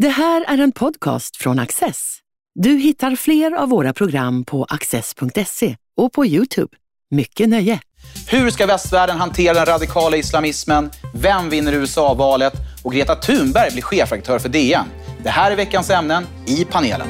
Det 0.00 0.08
här 0.08 0.44
är 0.48 0.58
en 0.58 0.72
podcast 0.72 1.36
från 1.36 1.58
Access. 1.58 2.18
Du 2.54 2.70
hittar 2.70 3.16
fler 3.16 3.52
av 3.52 3.68
våra 3.68 3.92
program 3.92 4.44
på 4.44 4.64
access.se 4.64 5.76
och 5.96 6.12
på 6.12 6.26
Youtube. 6.26 6.76
Mycket 7.10 7.48
nöje! 7.48 7.80
Hur 8.28 8.50
ska 8.50 8.66
västvärlden 8.66 9.18
hantera 9.18 9.54
den 9.54 9.66
radikala 9.66 10.16
islamismen? 10.16 10.90
Vem 11.14 11.50
vinner 11.50 11.72
USA-valet? 11.72 12.52
Och 12.82 12.92
Greta 12.92 13.14
Thunberg 13.14 13.72
blir 13.72 13.82
chefredaktör 13.82 14.38
för 14.38 14.48
DN. 14.48 14.86
Det 15.22 15.30
här 15.30 15.50
är 15.50 15.56
veckans 15.56 15.90
ämnen 15.90 16.26
i 16.46 16.64
panelen. 16.64 17.08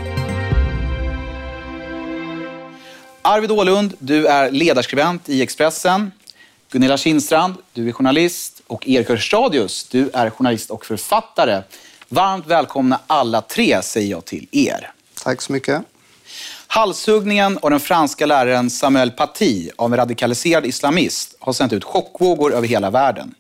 Arvid 3.23 3.51
Ålund, 3.51 3.95
du 3.99 4.27
är 4.27 4.51
ledarskribent 4.51 5.29
i 5.29 5.43
Expressen. 5.43 6.13
Gunilla 6.73 6.97
Kindstrand, 6.97 7.55
du 7.73 7.89
är 7.89 7.93
journalist. 7.93 8.63
Och 8.67 8.89
Erik 8.89 9.09
Hörstadius, 9.09 9.89
du 9.89 10.11
är 10.15 10.31
journalist 10.31 10.71
och 10.71 10.87
författare. 10.87 11.63
Varmt 12.13 12.47
välkomna 12.47 13.01
alla 13.07 13.41
tre, 13.41 13.83
säger 13.83 14.11
jag 14.11 14.25
till 14.25 14.49
er. 14.53 14.93
Tack 15.25 15.43
så 15.43 15.53
mycket. 15.53 15.83
Halshuggningen 16.67 17.59
av 17.63 17.71
den 17.71 17.81
franska 17.81 18.27
läraren 18.27 18.71
Samuel 18.71 19.11
Paty 19.11 19.71
av 19.77 19.93
en 19.93 19.97
radikaliserad 19.97 20.67
islamist 20.67 21.37
har 21.41 21.53
sänt 21.53 21.73
ut 21.73 21.85
chockvågor 21.85 22.55
över 22.55 22.69
hela 22.69 22.91
världen. 22.91 23.35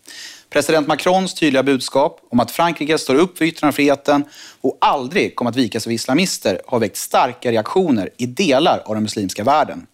President 0.50 0.88
Macrons 0.88 1.34
tydliga 1.34 1.62
budskap 1.62 2.20
om 2.30 2.40
att 2.40 2.50
Frankrike 2.50 2.98
står 2.98 3.14
upp 3.14 3.38
för 3.38 3.44
yttrandefriheten 3.44 4.24
och 4.60 4.78
aldrig 4.80 5.36
kommer 5.36 5.50
att 5.50 5.56
vika 5.56 5.80
sig 5.80 5.90
för 5.90 5.94
islamister 5.94 6.60
har 6.66 6.78
väckt 6.78 6.96
starka 6.96 7.52
reaktioner 7.52 8.10
i 8.16 8.26
delar 8.26 8.82
av 8.86 8.94
den 8.94 9.02
muslimska 9.02 9.44
världen. 9.44 9.86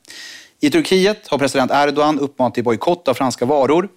I 0.60 0.70
Turkiet 0.70 1.28
har 1.28 1.38
president 1.38 1.70
Erdogan 1.74 2.18
uppmanat 2.18 2.54
till 2.54 2.64
bojkott 2.64 3.08
av 3.08 3.14
franska 3.14 3.44
varor 3.44 3.88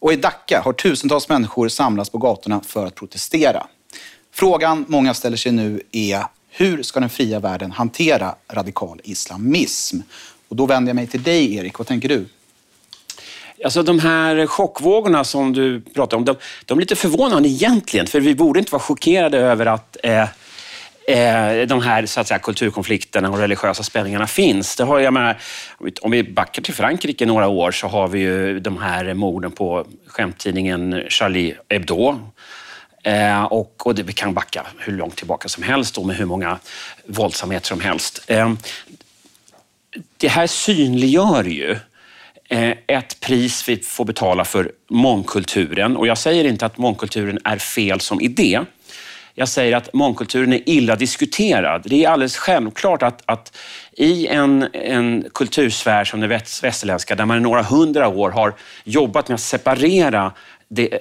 och 0.00 0.12
i 0.12 0.16
Dhaka 0.16 0.60
har 0.64 0.72
tusentals 0.72 1.28
människor 1.28 1.68
samlats 1.68 2.10
på 2.10 2.18
gatorna 2.18 2.60
för 2.60 2.86
att 2.86 2.94
protestera. 2.94 3.66
Frågan 4.38 4.84
många 4.88 5.14
ställer 5.14 5.36
sig 5.36 5.52
nu 5.52 5.80
är 5.92 6.24
hur 6.50 6.82
ska 6.82 7.00
den 7.00 7.08
fria 7.08 7.40
världen 7.40 7.70
hantera 7.70 8.34
radikal 8.52 9.00
islamism? 9.04 10.00
Och 10.48 10.56
då 10.56 10.66
vänder 10.66 10.90
jag 10.90 10.96
mig 10.96 11.06
till 11.06 11.22
dig, 11.22 11.54
Erik. 11.54 11.78
Vad 11.78 11.86
tänker 11.86 12.08
du? 12.08 12.26
Alltså 13.64 13.82
de 13.82 13.98
här 13.98 14.46
chockvågorna 14.46 15.24
som 15.24 15.52
du 15.52 15.80
pratar 15.80 16.16
om, 16.16 16.24
de, 16.24 16.36
de 16.64 16.78
är 16.78 16.80
lite 16.80 16.96
förvånande 16.96 17.48
egentligen, 17.48 18.06
för 18.06 18.20
vi 18.20 18.34
borde 18.34 18.58
inte 18.58 18.72
vara 18.72 18.82
chockerade 18.82 19.38
över 19.38 19.66
att 19.66 19.96
eh, 20.02 20.22
eh, 21.08 21.66
de 21.66 21.82
här 21.82 22.06
så 22.06 22.20
att 22.20 22.26
säga, 22.28 22.38
kulturkonflikterna 22.38 23.30
och 23.30 23.38
religiösa 23.38 23.82
spänningarna 23.82 24.26
finns. 24.26 24.76
Det 24.76 24.84
har, 24.84 24.98
jag 24.98 25.12
menar, 25.12 25.40
om 26.02 26.10
vi 26.10 26.22
backar 26.22 26.62
till 26.62 26.74
Frankrike 26.74 27.26
några 27.26 27.48
år 27.48 27.70
så 27.70 27.86
har 27.86 28.08
vi 28.08 28.18
ju 28.18 28.60
de 28.60 28.78
här 28.78 29.14
morden 29.14 29.50
på 29.50 29.86
skämttidningen 30.06 31.04
Charlie 31.08 31.54
Hebdo. 31.68 32.18
Eh, 33.02 33.44
och, 33.44 33.86
och 33.86 33.94
det, 33.94 34.02
vi 34.02 34.12
kan 34.12 34.34
backa 34.34 34.66
hur 34.78 34.92
långt 34.92 35.16
tillbaka 35.16 35.48
som 35.48 35.62
helst 35.62 35.98
och 35.98 36.06
med 36.06 36.16
hur 36.16 36.26
många 36.26 36.58
våldsamheter 37.06 37.66
som 37.66 37.80
helst. 37.80 38.24
Eh, 38.26 38.52
det 40.16 40.28
här 40.28 40.46
synliggör 40.46 41.44
ju 41.44 41.76
eh, 42.48 42.74
ett 42.86 43.20
pris 43.20 43.68
vi 43.68 43.76
får 43.76 44.04
betala 44.04 44.44
för 44.44 44.72
mångkulturen. 44.90 45.96
Och 45.96 46.06
jag 46.06 46.18
säger 46.18 46.44
inte 46.44 46.66
att 46.66 46.78
mångkulturen 46.78 47.38
är 47.44 47.58
fel 47.58 48.00
som 48.00 48.20
idé. 48.20 48.60
Jag 49.34 49.48
säger 49.48 49.76
att 49.76 49.92
mångkulturen 49.92 50.52
är 50.52 50.68
illa 50.68 50.96
diskuterad. 50.96 51.82
Det 51.84 52.04
är 52.04 52.08
alldeles 52.08 52.36
självklart 52.36 53.02
att, 53.02 53.22
att 53.24 53.56
i 53.92 54.26
en, 54.26 54.68
en 54.72 55.24
kultursfär 55.34 56.04
som 56.04 56.20
den 56.20 56.28
västerländska, 56.28 57.14
där 57.14 57.24
man 57.24 57.36
i 57.36 57.40
några 57.40 57.62
hundra 57.62 58.08
år 58.08 58.30
har 58.30 58.54
jobbat 58.84 59.28
med 59.28 59.34
att 59.34 59.40
separera 59.40 60.32
det, 60.68 60.98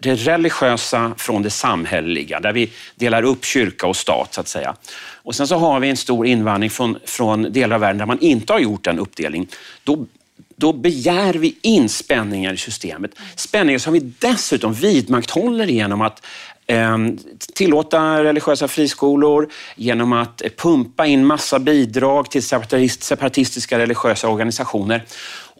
det 0.00 0.14
religiösa 0.14 1.12
från 1.16 1.42
det 1.42 1.50
samhälleliga, 1.50 2.40
där 2.40 2.52
vi 2.52 2.70
delar 2.94 3.22
upp 3.22 3.44
kyrka 3.44 3.86
och 3.86 3.96
stat 3.96 4.34
så 4.34 4.40
att 4.40 4.48
säga. 4.48 4.74
Och 5.22 5.34
sen 5.34 5.46
så 5.46 5.56
har 5.56 5.80
vi 5.80 5.90
en 5.90 5.96
stor 5.96 6.26
invandring 6.26 6.70
från, 6.70 6.98
från 7.04 7.52
delar 7.52 7.74
av 7.74 7.80
världen 7.80 7.98
där 7.98 8.06
man 8.06 8.20
inte 8.20 8.52
har 8.52 8.60
gjort 8.60 8.84
den 8.84 8.98
uppdelning. 8.98 9.48
Då, 9.84 10.06
då 10.56 10.72
begär 10.72 11.34
vi 11.34 11.56
in 11.62 11.88
spänningar 11.88 12.52
i 12.52 12.56
systemet. 12.56 13.10
Spänningar 13.36 13.78
som 13.78 13.92
vi 13.92 14.00
dessutom 14.18 14.72
vidmakthåller 14.72 15.66
genom 15.66 16.00
att 16.00 16.26
ehm, 16.66 17.18
tillåta 17.54 18.24
religiösa 18.24 18.68
friskolor, 18.68 19.48
genom 19.76 20.12
att 20.12 20.42
pumpa 20.56 21.06
in 21.06 21.26
massa 21.26 21.58
bidrag 21.58 22.30
till 22.30 22.42
separatistiska 22.42 23.78
religiösa 23.78 24.28
organisationer. 24.28 25.04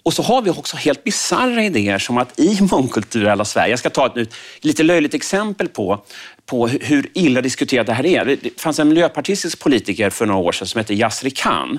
Och 0.03 0.13
så 0.13 0.23
har 0.23 0.43
vi 0.43 0.51
också 0.51 0.77
helt 0.77 1.05
bisarra 1.05 1.65
idéer 1.65 1.99
som 1.99 2.19
att 2.19 2.41
i 2.41 2.59
mångkulturella 2.71 3.45
Sverige, 3.45 3.71
jag 3.71 3.79
ska 3.79 3.91
ta 3.91 4.07
ett 4.07 4.35
lite 4.61 4.83
löjligt 4.83 5.15
exempel 5.15 5.69
på, 5.69 6.05
på 6.47 6.69
hur 6.69 7.11
illa 7.15 7.41
diskuterat 7.43 7.87
det 7.87 7.93
här 7.93 8.07
är. 8.07 8.25
Det 8.25 8.61
fanns 8.61 8.79
en 8.79 8.89
miljöpartistisk 8.89 9.59
politiker 9.59 10.11
för 10.11 10.27
några 10.27 10.41
år 10.41 10.53
sedan 10.53 10.67
som 10.67 10.79
hette 10.79 10.95
Yasri 10.95 11.31
Khan. 11.31 11.79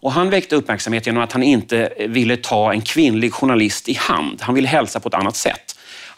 Och 0.00 0.12
han 0.12 0.30
väckte 0.30 0.56
uppmärksamhet 0.56 1.06
genom 1.06 1.22
att 1.22 1.32
han 1.32 1.42
inte 1.42 1.92
ville 2.08 2.36
ta 2.36 2.72
en 2.72 2.82
kvinnlig 2.82 3.32
journalist 3.32 3.88
i 3.88 3.94
hand. 3.94 4.42
Han 4.42 4.54
ville 4.54 4.68
hälsa 4.68 5.00
på 5.00 5.08
ett 5.08 5.14
annat 5.14 5.36
sätt. 5.36 5.67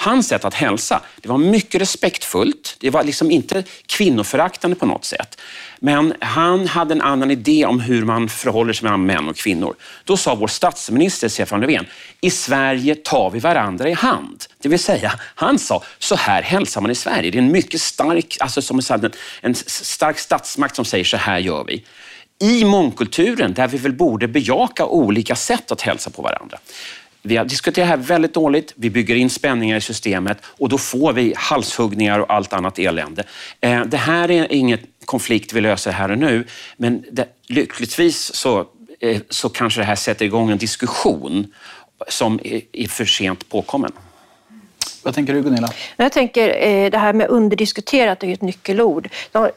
Hans 0.03 0.29
sätt 0.29 0.45
att 0.45 0.55
hälsa, 0.55 1.01
det 1.21 1.29
var 1.29 1.39
mycket 1.39 1.81
respektfullt. 1.81 2.77
Det 2.81 2.91
var 2.91 3.05
liksom 3.05 3.31
inte 3.31 3.65
kvinnoföraktande 3.87 4.77
på 4.77 4.87
något 4.87 5.05
sätt. 5.05 5.41
Men 5.79 6.15
han 6.21 6.67
hade 6.67 6.95
en 6.95 7.01
annan 7.01 7.31
idé 7.31 7.65
om 7.67 7.81
hur 7.81 8.05
man 8.05 8.29
förhåller 8.29 8.73
sig 8.73 8.85
mellan 8.85 9.07
män 9.07 9.29
och 9.29 9.37
kvinnor. 9.37 9.75
Då 10.05 10.17
sa 10.17 10.35
vår 10.35 10.47
statsminister 10.47 11.29
Stefan 11.29 11.61
Löfven, 11.61 11.87
i 12.21 12.31
Sverige 12.31 12.95
tar 12.95 13.31
vi 13.31 13.39
varandra 13.39 13.89
i 13.89 13.93
hand. 13.93 14.45
Det 14.59 14.69
vill 14.69 14.79
säga, 14.79 15.13
han 15.35 15.59
sa, 15.59 15.83
så 15.99 16.17
här 16.17 16.43
hälsar 16.43 16.81
man 16.81 16.91
i 16.91 16.95
Sverige. 16.95 17.31
Det 17.31 17.39
är 17.39 17.43
en 17.43 17.53
mycket 17.53 17.81
stark, 17.81 18.37
alltså 18.41 18.63
som 18.63 18.81
en, 18.91 19.11
en 19.41 19.55
stark 19.55 20.19
statsmakt 20.19 20.77
som 20.77 20.85
säger, 20.85 21.05
så 21.05 21.17
här 21.17 21.39
gör 21.39 21.65
vi 21.65 21.85
i 22.43 22.65
mångkulturen 22.65 23.55
där 23.55 23.69
vi 23.69 23.79
väl 23.79 23.93
borde 23.93 24.29
bejaka 24.29 24.87
olika 24.87 25.37
sätt 25.37 25.73
att 25.73 25.81
hälsa 25.81 26.11
på 26.11 26.23
varandra. 26.23 26.59
Vi 27.23 27.37
har 27.37 27.45
diskuterat 27.45 27.75
det 27.75 27.91
här 27.91 27.97
väldigt 27.97 28.35
dåligt. 28.35 28.73
Vi 28.77 28.91
bygger 28.91 29.15
in 29.15 29.31
spänningar 29.31 29.77
i 29.77 29.81
systemet 29.81 30.39
och 30.45 30.69
då 30.69 30.79
får 30.79 31.13
vi 31.13 31.35
halshuggningar 31.37 32.19
och 32.19 32.33
allt 32.33 32.53
annat 32.53 32.79
elände. 32.79 33.25
Eh, 33.61 33.85
det 33.85 33.97
här 33.97 34.31
är 34.31 34.53
ingen 34.53 34.79
konflikt 35.05 35.53
vi 35.53 35.61
löser 35.61 35.91
här 35.91 36.11
och 36.11 36.19
nu, 36.19 36.47
men 36.77 37.05
det, 37.13 37.29
lyckligtvis 37.47 38.35
så, 38.35 38.67
eh, 39.01 39.21
så 39.29 39.49
kanske 39.49 39.81
det 39.81 39.85
här 39.85 39.95
sätter 39.95 40.25
igång 40.25 40.51
en 40.51 40.59
diskussion 40.59 41.53
som 42.09 42.41
är 42.73 42.89
för 42.89 43.05
sent 43.05 43.49
påkommen. 43.49 43.93
Vad 45.03 45.15
tänker 45.15 45.35
du 45.35 45.43
Gunilla? 45.43 45.73
Jag 45.97 46.13
tänker 46.13 46.67
eh, 46.67 46.91
det 46.91 46.99
här 46.99 47.13
med 47.13 47.29
underdiskuterat 47.29 48.25
är 48.25 48.33
ett 48.33 48.43
nyckelord. 48.43 49.09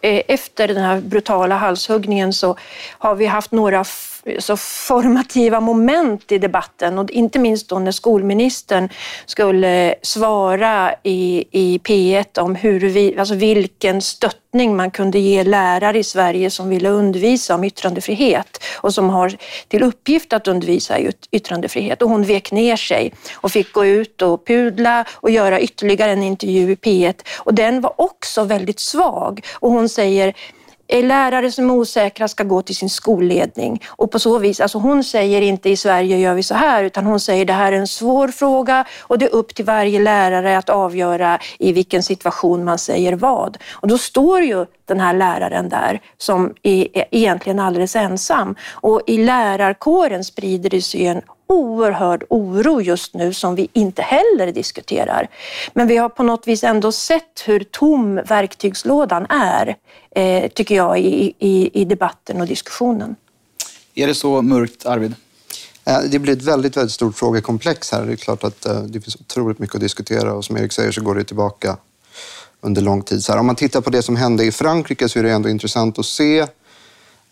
Efter 0.01 0.67
den 0.67 0.83
här 0.83 1.01
brutala 1.01 1.55
halshuggningen 1.55 2.33
så 2.33 2.57
har 2.89 3.15
vi 3.15 3.25
haft 3.25 3.51
några 3.51 3.83
så 4.39 4.57
formativa 4.57 5.59
moment 5.59 6.31
i 6.31 6.37
debatten. 6.37 6.99
Och 6.99 7.11
inte 7.11 7.39
minst 7.39 7.69
då 7.69 7.79
när 7.79 7.91
skolministern 7.91 8.89
skulle 9.25 9.95
svara 10.01 10.95
i, 11.03 11.45
i 11.51 11.77
P1 11.77 12.39
om 12.39 12.55
hur 12.55 12.79
vi, 12.79 13.17
alltså 13.19 13.35
vilken 13.35 14.01
stöttning 14.01 14.75
man 14.75 14.91
kunde 14.91 15.19
ge 15.19 15.43
lärare 15.43 15.99
i 15.99 16.03
Sverige 16.03 16.49
som 16.49 16.69
ville 16.69 16.89
undervisa 16.89 17.55
om 17.55 17.63
yttrandefrihet 17.63 18.63
och 18.77 18.93
som 18.93 19.09
har 19.09 19.35
till 19.67 19.83
uppgift 19.83 20.33
att 20.33 20.47
undervisa 20.47 20.99
i 20.99 21.11
yttrandefrihet. 21.31 22.01
Och 22.01 22.09
hon 22.09 22.23
vek 22.23 22.51
ner 22.51 22.75
sig 22.75 23.13
och 23.35 23.51
fick 23.51 23.73
gå 23.73 23.85
ut 23.85 24.21
och 24.21 24.47
pudla 24.47 25.05
och 25.13 25.29
göra 25.29 25.59
ytterligare 25.59 26.11
en 26.11 26.23
intervju 26.23 26.71
i 26.71 26.75
P1 26.75 27.15
och 27.37 27.53
den 27.53 27.81
var 27.81 28.01
också 28.01 28.43
väldigt 28.43 28.79
svag. 28.79 29.45
Och 29.53 29.71
hon 29.71 29.89
säger 29.89 30.33
lärare 31.01 31.51
som 31.51 31.69
är 31.69 31.73
osäkra 31.73 32.27
ska 32.27 32.43
gå 32.43 32.61
till 32.61 32.75
sin 32.75 32.89
skolledning. 32.89 33.81
Och 33.89 34.11
på 34.11 34.19
så 34.19 34.37
vis, 34.37 34.59
alltså 34.59 34.77
hon 34.77 35.03
säger 35.03 35.41
inte 35.41 35.69
i 35.69 35.77
Sverige 35.77 36.17
gör 36.17 36.33
vi 36.33 36.43
så 36.43 36.55
här, 36.55 36.83
utan 36.83 37.05
hon 37.05 37.19
säger 37.19 37.45
det 37.45 37.53
här 37.53 37.71
är 37.71 37.77
en 37.77 37.87
svår 37.87 38.27
fråga 38.27 38.85
och 39.01 39.19
det 39.19 39.25
är 39.25 39.35
upp 39.35 39.55
till 39.55 39.65
varje 39.65 39.99
lärare 39.99 40.57
att 40.57 40.69
avgöra 40.69 41.39
i 41.59 41.71
vilken 41.71 42.03
situation 42.03 42.63
man 42.63 42.77
säger 42.77 43.13
vad. 43.13 43.57
Och 43.71 43.87
då 43.87 43.97
står 43.97 44.41
ju 44.41 44.65
den 44.85 44.99
här 44.99 45.13
läraren 45.13 45.69
där 45.69 46.01
som 46.17 46.53
är 46.63 46.87
egentligen 47.11 47.59
alldeles 47.59 47.95
ensam. 47.95 48.55
Och 48.71 49.01
i 49.07 49.17
lärarkåren 49.17 50.23
sprider 50.23 50.69
det 50.69 50.81
sig 50.81 51.05
en 51.05 51.21
oerhörd 51.53 52.23
oro 52.29 52.81
just 52.81 53.13
nu 53.13 53.33
som 53.33 53.55
vi 53.55 53.69
inte 53.73 54.01
heller 54.01 54.51
diskuterar. 54.51 55.27
Men 55.73 55.87
vi 55.87 55.97
har 55.97 56.09
på 56.09 56.23
något 56.23 56.47
vis 56.47 56.63
ändå 56.63 56.91
sett 56.91 57.43
hur 57.45 57.59
tom 57.59 58.15
verktygslådan 58.15 59.25
är, 59.29 59.75
eh, 60.15 60.51
tycker 60.51 60.75
jag, 60.75 60.99
i, 60.99 61.33
i, 61.39 61.81
i 61.81 61.85
debatten 61.85 62.41
och 62.41 62.47
diskussionen. 62.47 63.15
Är 63.95 64.07
det 64.07 64.15
så 64.15 64.41
mörkt, 64.41 64.85
Arvid? 64.85 65.15
Eh, 65.85 65.99
det 66.09 66.19
blir 66.19 66.33
ett 66.33 66.43
väldigt, 66.43 66.77
väldigt 66.77 66.93
stort 66.93 67.15
frågekomplex 67.15 67.91
här. 67.91 68.05
Det 68.05 68.11
är 68.11 68.15
klart 68.15 68.43
att 68.43 68.65
eh, 68.65 68.81
det 68.81 69.01
finns 69.01 69.15
otroligt 69.15 69.59
mycket 69.59 69.75
att 69.75 69.81
diskutera 69.81 70.33
och 70.33 70.45
som 70.45 70.57
Erik 70.57 70.71
säger 70.71 70.91
så 70.91 71.01
går 71.01 71.15
det 71.15 71.23
tillbaka 71.23 71.77
under 72.61 72.81
lång 72.81 73.01
tid. 73.01 73.23
Så 73.23 73.31
här, 73.31 73.39
om 73.39 73.45
man 73.45 73.55
tittar 73.55 73.81
på 73.81 73.89
det 73.89 74.01
som 74.01 74.15
hände 74.15 74.45
i 74.45 74.51
Frankrike 74.51 75.09
så 75.09 75.19
är 75.19 75.23
det 75.23 75.31
ändå 75.31 75.49
intressant 75.49 75.99
att 75.99 76.05
se 76.05 76.45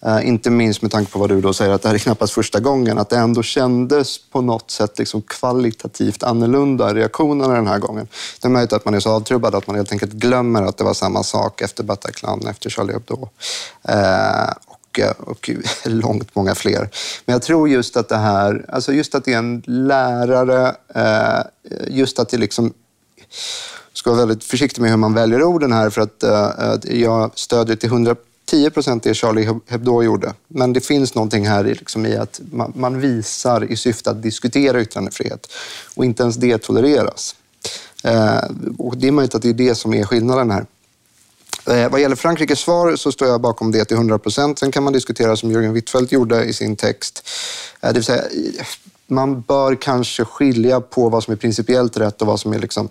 Eh, 0.06 0.28
inte 0.28 0.50
minst 0.50 0.82
med 0.82 0.92
tanke 0.92 1.12
på 1.12 1.20
vad 1.20 1.30
du 1.30 1.42
då 1.42 1.54
säger 1.54 1.72
att 1.72 1.82
det 1.82 1.88
här 1.88 1.96
är 1.96 2.00
knappast 2.00 2.34
första 2.34 2.60
gången, 2.60 2.98
att 2.98 3.10
det 3.10 3.18
ändå 3.18 3.44
kändes 3.44 4.30
på 4.30 4.42
något 4.42 4.72
sätt 4.72 5.00
liksom 5.00 5.22
kvalitativt 5.22 6.24
annorlunda 6.24 6.94
reaktionerna 6.94 7.54
den 7.54 7.68
här 7.68 7.80
gången. 7.80 8.08
Det 8.42 8.48
är 8.48 8.50
möjligt 8.50 8.74
att 8.74 8.86
man 8.86 8.94
är 8.94 9.00
så 9.00 9.10
avtrubbad 9.10 9.56
att 9.56 9.68
man 9.68 9.76
helt 9.76 9.92
enkelt 9.92 10.14
glömmer 10.14 10.64
att 10.64 10.78
det 10.78 10.84
var 10.84 10.94
samma 10.94 11.24
sak 11.24 11.62
efter 11.62 11.84
Bataclan, 11.84 12.48
efter 12.48 12.70
Charlie 12.70 12.94
Hebdo. 12.94 13.30
Eh, 13.84 14.54
och, 14.66 15.00
eh, 15.00 15.12
och 15.20 15.50
långt 15.86 16.36
många 16.36 16.56
fler. 16.56 16.90
Men 17.26 17.34
jag 17.34 17.42
tror 17.42 17.70
just 17.70 17.98
att 17.98 18.10
det 18.10 18.18
här, 18.18 18.66
alltså 18.70 18.94
just 18.94 19.16
att 19.16 19.26
det 19.26 19.34
är 19.34 19.38
en 19.38 19.64
lärare, 19.66 20.76
eh, 20.96 21.42
just 21.88 22.20
att 22.20 22.30
det 22.30 22.38
liksom 22.38 22.74
ska 23.94 24.10
vara 24.10 24.20
väldigt 24.20 24.44
försiktig 24.44 24.82
med 24.82 24.90
hur 24.90 24.98
man 24.98 25.14
väljer 25.14 25.44
orden 25.44 25.72
här 25.72 25.90
för 25.90 26.02
att 26.02 26.24
uh, 26.24 27.00
jag 27.00 27.32
stödjer 27.36 27.76
till 27.76 27.90
100 27.90 28.16
10 28.52 28.70
procent 28.70 29.04
det 29.04 29.14
Charlie 29.14 29.50
Hebdo 29.68 30.04
gjorde. 30.04 30.34
Men 30.48 30.74
det 30.74 30.82
finns 30.82 31.16
någonting 31.16 31.48
här 31.48 31.68
i, 31.68 31.74
liksom 31.74 32.06
i 32.06 32.16
att 32.16 32.42
man, 32.52 32.74
man, 32.76 33.00
visar 33.00 33.72
i 33.72 33.78
syfte 33.78 34.10
att 34.10 34.24
diskutera 34.24 34.82
yttrandefrihet 34.82 35.48
och 35.96 36.06
inte 36.06 36.24
ens 36.24 36.36
det 36.36 36.58
tolereras. 36.58 37.36
Eh, 38.04 38.44
och 38.78 38.98
det 38.98 39.08
är 39.08 39.12
möjligt 39.12 39.36
att 39.36 39.42
det 39.42 39.50
är 39.50 39.54
det 39.54 39.76
som 39.76 39.94
är 39.94 40.04
skillnaden 40.04 40.52
här. 40.52 40.66
Eh, 41.70 41.92
vad 41.92 42.02
gäller 42.02 42.16
Frankrikes 42.16 42.60
svar 42.60 42.96
så 42.96 43.12
står 43.12 43.28
jag 43.28 43.42
bakom 43.42 43.72
det 43.72 43.86
till 43.86 43.98
100 43.98 44.20
procent. 44.20 44.60
Sen 44.60 44.72
kan 44.72 44.84
man 44.84 44.94
diskutera 44.94 45.36
som 45.36 45.52
Jürgen 45.52 45.74
Wittfeldt 45.74 46.12
gjorde 46.12 46.44
i 46.44 46.54
sin 46.54 46.76
text. 46.76 47.30
Eh, 47.82 47.88
det 47.88 47.94
vill 47.94 48.04
säga, 48.04 48.24
man 49.08 49.42
bör 49.42 49.76
kanske 49.76 50.26
skilja 50.26 50.82
på 50.82 51.10
vad 51.10 51.24
som 51.24 51.32
är 51.32 51.38
principiellt 51.38 51.98
rätt 51.98 52.22
och 52.22 52.28
vad 52.28 52.40
som 52.40 52.54
är 52.54 52.60
liksom 52.60 52.90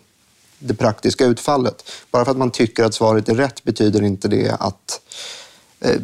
det 0.58 0.74
praktiska 0.74 1.24
utfallet. 1.24 1.90
Bara 2.10 2.24
för 2.24 2.30
att 2.32 2.38
man 2.38 2.50
tycker 2.50 2.84
att 2.84 2.94
svaret 2.94 3.28
är 3.28 3.34
rätt 3.34 3.64
betyder 3.64 4.02
inte 4.02 4.28
det 4.28 4.56
att 4.60 5.00
Eh, 5.00 5.39
Eh, 5.80 5.96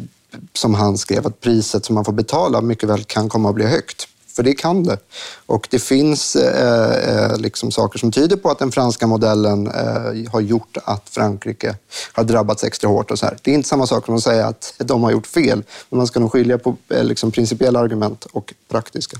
som 0.53 0.73
han 0.73 0.97
skrev, 0.97 1.27
att 1.27 1.41
priset 1.41 1.85
som 1.85 1.95
man 1.95 2.05
får 2.05 2.13
betala 2.13 2.61
mycket 2.61 2.89
väl 2.89 3.03
kan 3.03 3.29
komma 3.29 3.49
att 3.49 3.55
bli 3.55 3.65
högt. 3.65 4.07
För 4.37 4.43
det 4.43 4.53
kan 4.53 4.83
det. 4.83 4.97
Och 5.45 5.67
det 5.71 5.79
finns 5.79 6.35
eh, 6.35 7.25
eh, 7.25 7.37
liksom 7.37 7.71
saker 7.71 7.99
som 7.99 8.11
tyder 8.11 8.35
på 8.35 8.49
att 8.49 8.59
den 8.59 8.71
franska 8.71 9.07
modellen 9.07 9.67
eh, 9.67 10.31
har 10.31 10.41
gjort 10.41 10.77
att 10.83 11.09
Frankrike 11.09 11.75
har 12.13 12.23
drabbats 12.23 12.63
extra 12.63 12.87
hårt. 12.87 13.11
Och 13.11 13.19
så 13.19 13.25
här. 13.25 13.37
Det 13.41 13.51
är 13.51 13.55
inte 13.55 13.69
samma 13.69 13.87
sak 13.87 14.05
som 14.05 14.15
att 14.15 14.23
säga 14.23 14.47
att 14.47 14.73
de 14.77 15.03
har 15.03 15.11
gjort 15.11 15.27
fel, 15.27 15.63
men 15.89 15.97
man 15.97 16.07
ska 16.07 16.19
nog 16.19 16.31
skilja 16.31 16.57
på 16.57 16.75
eh, 16.89 17.03
liksom, 17.03 17.31
principiella 17.31 17.79
argument 17.79 18.25
och 18.25 18.53
praktiska. 18.69 19.17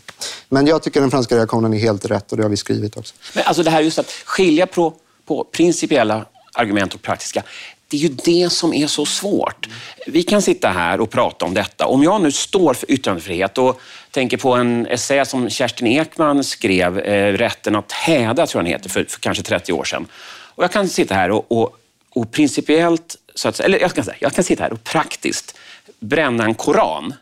Men 0.50 0.68
jag 0.68 0.84
tycker 0.84 1.02
den 1.02 1.12
franska 1.12 1.38
reaktionen 1.38 1.74
är 1.74 1.78
helt 1.78 2.06
rätt 2.06 2.32
och 2.32 2.38
det 2.38 2.44
har 2.44 2.50
vi 2.50 2.58
skrivit 2.58 2.98
också. 2.98 3.16
Men 3.34 3.44
alltså 3.46 3.64
det 3.64 3.70
här 3.70 3.82
just 3.82 4.00
att 4.00 4.12
skilja 4.26 4.68
på, 4.68 4.94
på 5.26 5.44
principiella 5.44 6.26
argument 6.54 6.94
och 6.94 7.02
praktiska. 7.02 7.44
Det 7.88 7.98
är 7.98 8.02
ju 8.02 8.10
det 8.10 8.50
som 8.50 8.74
är 8.74 8.88
så 8.88 9.06
svårt. 9.06 9.68
Vi 10.08 10.24
kan 10.24 10.42
sitta 10.42 10.70
här 10.70 11.02
och 11.02 11.10
prata 11.10 11.46
om 11.46 11.54
detta. 11.54 11.86
Om 11.86 12.04
jag 12.04 12.22
nu 12.22 12.32
står 12.32 12.74
för 12.74 12.92
yttrandefrihet 12.92 13.58
och 13.58 13.82
tänker 14.12 14.38
på 14.38 14.54
en 14.54 14.86
essä 14.86 15.26
som 15.26 15.50
Kerstin 15.50 15.88
Ekman 15.88 16.44
skrev, 16.44 17.00
eh, 17.00 17.34
Rätten 17.34 17.76
att 17.76 17.92
häda, 17.92 18.48
tror 18.48 18.60
jag 18.60 18.66
den 18.66 18.72
heter, 18.72 18.90
för, 18.90 19.04
för, 19.04 19.20
kanske 19.20 19.44
30 19.44 19.74
år 19.74 19.84
sedan. 19.84 20.08
Och 20.56 20.64
jag 20.64 20.72
kan 20.72 20.88
sitta 20.88 21.16
här 21.16 21.32
och, 21.32 21.52
och, 21.52 21.76
och 22.10 22.32
principiellt, 22.32 23.16
så 23.36 23.50
att, 23.50 23.60
eller 23.60 23.80
jag 23.80 23.94
kan, 23.94 24.06
säga, 24.06 24.18
jag 24.20 24.34
kan 24.34 24.44
sitta 24.44 24.64
här 24.64 24.74
och 24.74 24.84
praktiskt 24.84 25.58
bränna 26.00 26.44
en 26.44 26.56
koran 26.56 27.14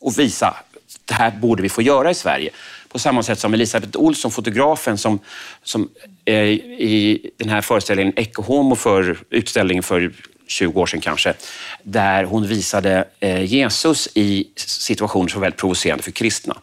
och 0.00 0.18
visa 0.18 0.56
det 1.04 1.14
här 1.14 1.30
borde 1.30 1.62
vi 1.62 1.68
få 1.68 1.82
göra 1.82 2.10
i 2.10 2.14
Sverige. 2.14 2.50
På 2.88 2.98
samma 2.98 3.22
sätt 3.22 3.38
som 3.38 3.54
Elisabeth 3.54 3.98
Olsson, 3.98 4.30
fotografen 4.30 4.98
som, 4.98 5.18
som 5.62 5.88
eh, 6.24 6.34
i 6.44 7.30
den 7.36 7.48
här 7.48 7.60
föreställningen 7.60 8.12
Ecce 8.16 8.42
Homo 8.42 8.74
för 8.74 9.18
utställningen 9.30 9.82
för 9.82 10.12
20 10.46 10.80
år 10.80 10.86
sedan 10.86 11.00
kanske, 11.00 11.34
där 11.82 12.24
hon 12.24 12.46
visade 12.46 13.04
eh, 13.20 13.44
Jesus 13.44 14.08
i 14.14 14.48
situationer 14.56 15.28
som 15.28 15.40
var 15.40 15.46
väldigt 15.46 15.60
provocerande 15.60 16.04
för 16.04 16.10
kristna. 16.10 16.56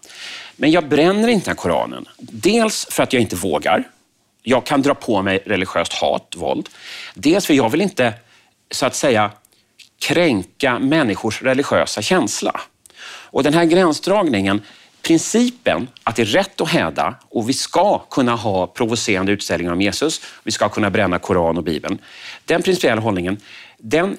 Men 0.55 0.71
jag 0.71 0.89
bränner 0.89 1.27
inte 1.27 1.49
den 1.49 1.55
Koranen. 1.55 2.05
Dels 2.17 2.87
för 2.89 3.03
att 3.03 3.13
jag 3.13 3.21
inte 3.21 3.35
vågar. 3.35 3.83
Jag 4.43 4.65
kan 4.65 4.81
dra 4.81 4.95
på 4.95 5.21
mig 5.21 5.43
religiöst 5.45 5.93
hat, 5.93 6.33
våld. 6.37 6.69
Dels 7.13 7.45
för 7.45 7.53
jag 7.53 7.69
vill 7.69 7.81
inte, 7.81 8.13
så 8.71 8.85
att 8.85 8.95
säga, 8.95 9.31
kränka 9.99 10.79
människors 10.79 11.41
religiösa 11.41 12.01
känsla. 12.01 12.61
Och 13.05 13.43
den 13.43 13.53
här 13.53 13.65
gränsdragningen 13.65 14.61
principen 15.05 15.87
att 16.03 16.15
det 16.15 16.21
är 16.21 16.25
rätt 16.25 16.61
att 16.61 16.69
häda 16.69 17.15
och 17.29 17.49
vi 17.49 17.53
ska 17.53 17.99
kunna 17.99 18.35
ha 18.35 18.67
provocerande 18.67 19.31
utställningar 19.31 19.73
om 19.73 19.81
Jesus, 19.81 20.21
vi 20.43 20.51
ska 20.51 20.69
kunna 20.69 20.89
bränna 20.89 21.19
Koran 21.19 21.57
och 21.57 21.63
Bibeln. 21.63 21.97
Den 22.45 22.61
principiella 22.61 23.01
hållningen, 23.01 23.37
den 23.77 24.17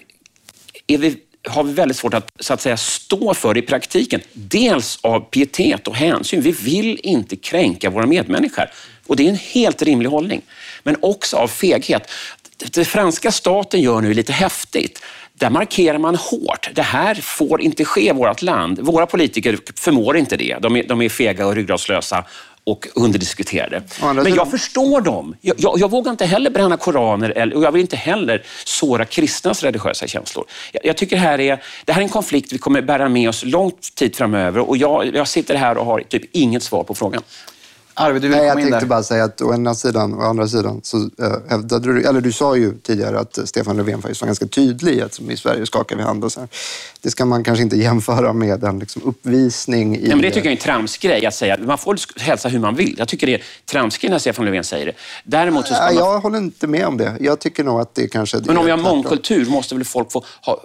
vi, 0.86 1.16
har 1.48 1.64
vi 1.64 1.72
väldigt 1.72 1.96
svårt 1.96 2.14
att, 2.14 2.32
så 2.40 2.54
att 2.54 2.60
säga, 2.60 2.76
stå 2.76 3.34
för 3.34 3.58
i 3.58 3.62
praktiken. 3.62 4.20
Dels 4.32 4.98
av 5.02 5.20
pietet 5.20 5.88
och 5.88 5.96
hänsyn. 5.96 6.40
Vi 6.40 6.52
vill 6.52 7.00
inte 7.02 7.36
kränka 7.36 7.90
våra 7.90 8.06
medmänniskor 8.06 8.64
och 9.06 9.16
det 9.16 9.26
är 9.26 9.30
en 9.30 9.36
helt 9.36 9.82
rimlig 9.82 10.10
hållning. 10.10 10.42
Men 10.82 10.96
också 11.02 11.36
av 11.36 11.48
feghet. 11.48 12.10
Det 12.56 12.84
franska 12.84 13.32
staten 13.32 13.80
gör 13.80 14.00
nu 14.00 14.14
lite 14.14 14.32
häftigt. 14.32 15.02
Där 15.38 15.50
markerar 15.50 15.98
man 15.98 16.16
hårt. 16.16 16.70
Det 16.74 16.82
här 16.82 17.14
får 17.14 17.60
inte 17.60 17.84
ske 17.84 18.08
i 18.08 18.12
vårt 18.12 18.42
land. 18.42 18.80
Våra 18.80 19.06
politiker 19.06 19.58
förmår 19.74 20.16
inte 20.16 20.36
det. 20.36 20.56
De 20.60 20.76
är, 20.76 20.82
de 20.82 21.02
är 21.02 21.08
fega 21.08 21.46
och 21.46 21.54
ryggradslösa 21.54 22.24
och 22.64 22.88
underdiskuterade. 22.94 23.82
Men 24.00 24.34
jag 24.34 24.50
förstår 24.50 25.00
dem. 25.00 25.36
Jag, 25.40 25.56
jag, 25.58 25.78
jag, 25.78 25.90
vågar 25.90 26.10
inte 26.10 26.26
heller 26.26 26.50
bränna 26.50 26.76
koraner 26.76 27.54
och 27.54 27.62
jag 27.62 27.72
vill 27.72 27.80
inte 27.80 27.96
heller 27.96 28.42
såra 28.64 29.04
kristnas 29.04 29.62
religiösa 29.62 30.06
känslor. 30.06 30.44
Jag, 30.72 30.84
jag, 30.84 30.96
tycker 30.96 31.16
det 31.16 31.22
här, 31.22 31.40
är, 31.40 31.62
det 31.84 31.92
här 31.92 32.00
är 32.00 32.04
en 32.04 32.08
konflikt 32.08 32.52
vi 32.52 32.58
kommer 32.58 32.82
bära 32.82 33.08
med 33.08 33.28
oss 33.28 33.44
långt 33.44 33.94
tid 33.94 34.16
framöver 34.16 34.60
och 34.60 34.76
jag 34.76 35.28
sitter 35.28 35.54
här 35.54 35.78
och 35.78 35.86
har 35.86 36.00
typ 36.00 36.22
inget 36.32 36.62
svar 36.62 36.84
på 36.84 36.94
frågan. 36.94 37.22
Arvid, 37.98 38.22
du 38.22 38.28
vill 38.28 38.36
Nej, 38.38 38.50
komma 38.50 38.60
jag 38.60 38.70
tänkte 38.70 38.86
bara 38.86 39.02
säga 39.02 39.24
att 39.24 39.40
å 39.40 39.54
ena 39.54 39.74
sidan 39.74 40.14
och 40.14 40.20
å 40.20 40.26
andra 40.26 40.48
sidan 40.48 40.80
så 40.82 40.96
äh, 40.96 41.32
hävdade 41.48 41.92
du, 41.92 42.08
eller 42.08 42.20
du 42.20 42.32
sa 42.32 42.56
ju 42.56 42.78
tidigare 42.82 43.18
att 43.18 43.48
Stefan 43.48 43.76
Löfven 43.76 44.02
faktiskt 44.02 44.20
var 44.20 44.26
ganska 44.26 44.46
tydlig 44.46 45.00
att 45.00 45.14
som 45.14 45.30
i 45.30 45.36
Sverige 45.36 45.66
skakar 45.66 45.96
vi 45.96 46.02
hand 46.02 46.24
och 46.24 46.32
så 46.32 46.40
här. 46.40 46.48
Det 47.00 47.10
ska 47.10 47.24
man 47.24 47.44
kanske 47.44 47.62
inte 47.62 47.76
jämföra 47.86 48.32
med 48.32 48.64
en 48.64 48.78
liksom, 48.78 49.02
uppvisning 49.04 49.96
i... 49.96 50.00
Nej, 50.00 50.08
men 50.08 50.22
det 50.22 50.30
tycker 50.30 50.38
jag 50.38 50.46
är 50.46 50.50
en 50.50 50.56
tramsgrej 50.56 51.26
att 51.26 51.34
säga. 51.34 51.58
Man 51.58 51.78
får 51.78 51.98
hälsa 52.20 52.48
hur 52.48 52.58
man 52.58 52.74
vill. 52.74 52.94
Jag 52.98 53.08
tycker 53.08 53.26
det 53.26 53.34
är 53.34 53.42
tramsgrej 53.64 54.10
när 54.10 54.18
Stefan 54.18 54.44
Löfven 54.44 54.64
säger 54.64 54.86
det. 54.86 54.92
Däremot 55.24 55.66
så 55.66 55.74
ska 55.74 55.84
man... 55.84 55.94
Jag 55.94 56.20
håller 56.20 56.38
inte 56.38 56.66
med 56.66 56.86
om 56.86 56.96
det. 56.96 57.16
Jag 57.20 57.38
tycker 57.38 57.64
nog 57.64 57.80
att 57.80 57.94
det 57.94 58.08
kanske... 58.08 58.38
Men 58.44 58.56
om 58.56 58.64
vi 58.64 58.70
har 58.70 58.78
mångkultur 58.78 59.46
måste 59.46 59.74
väl 59.74 59.84
folk 59.84 60.12
få 60.12 60.24
ha, 60.42 60.64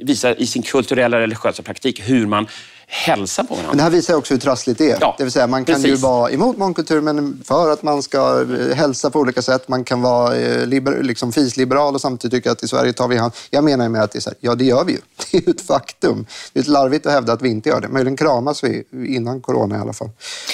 visa 0.00 0.34
i 0.34 0.46
sin 0.46 0.62
kulturella 0.62 1.20
religiösa 1.20 1.62
praktik 1.62 2.08
hur 2.08 2.26
man 2.26 2.46
hälsa 2.94 3.44
på 3.44 3.54
varandra. 3.54 3.70
Men 3.70 3.76
det 3.76 3.82
här 3.82 3.90
visar 3.90 4.14
också 4.14 4.34
hur 4.34 4.40
trassligt 4.40 4.78
det 4.78 4.90
är. 4.90 4.98
Ja, 5.00 5.14
det 5.18 5.24
vill 5.24 5.32
säga, 5.32 5.46
man 5.46 5.64
kan 5.64 5.74
precis. 5.74 5.90
ju 5.90 5.94
vara 5.94 6.30
emot 6.30 6.58
mångkultur 6.58 7.00
men 7.00 7.42
för 7.44 7.70
att 7.70 7.82
man 7.82 8.02
ska 8.02 8.40
eh, 8.40 8.76
hälsa 8.76 9.10
på 9.10 9.18
olika 9.18 9.42
sätt. 9.42 9.68
Man 9.68 9.84
kan 9.84 10.02
vara 10.02 10.36
eh, 10.36 10.66
liber, 10.66 11.02
liksom 11.02 11.32
fisliberal 11.32 11.94
och 11.94 12.00
samtidigt 12.00 12.32
tycka 12.32 12.52
att 12.52 12.62
i 12.62 12.68
Sverige 12.68 12.92
tar 12.92 13.08
vi 13.08 13.16
hand. 13.16 13.32
Jag 13.50 13.64
menar 13.64 13.88
med 13.88 14.02
att 14.02 14.12
det 14.12 14.18
är 14.18 14.20
så 14.20 14.30
här, 14.30 14.38
ja 14.40 14.54
det 14.54 14.64
gör 14.64 14.84
vi 14.84 14.92
ju. 14.92 14.98
Det 15.32 15.38
är 15.38 15.42
ju 15.42 15.50
ett 15.50 15.66
faktum. 15.66 16.26
Det 16.52 16.60
är 16.60 16.70
larvigt 16.70 17.06
att 17.06 17.12
hävda 17.12 17.32
att 17.32 17.42
vi 17.42 17.48
inte 17.48 17.68
gör 17.68 17.80
det. 17.80 17.88
Möjligen 17.88 18.16
kramas 18.16 18.64
vi 18.64 18.84
innan 19.06 19.40
corona 19.40 19.76
i 19.76 19.80
alla 19.80 19.92
fall. 19.92 20.10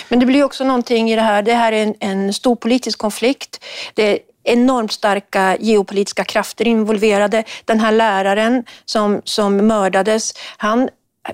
Men 0.09 0.21
det 0.21 0.26
blir 0.26 0.45
också 0.45 0.64
någonting 0.64 1.11
i 1.11 1.16
det 1.16 1.23
här. 1.23 1.42
Det 1.42 1.54
här 1.54 1.73
är 1.73 1.83
en, 1.83 1.95
en 2.00 2.33
stor 2.33 2.57
politisk 2.57 2.99
konflikt. 2.99 3.64
Det 3.95 4.18
enormt 4.45 4.92
starka 4.92 5.57
geopolitiska 5.61 6.25
krafter 6.25 6.68
involverade. 6.68 7.45
Den 7.64 7.80
här 7.80 7.92
läraren 7.92 8.64
som, 8.85 9.21
som 9.25 9.57
mördades, 9.57 10.35
han 10.57 10.88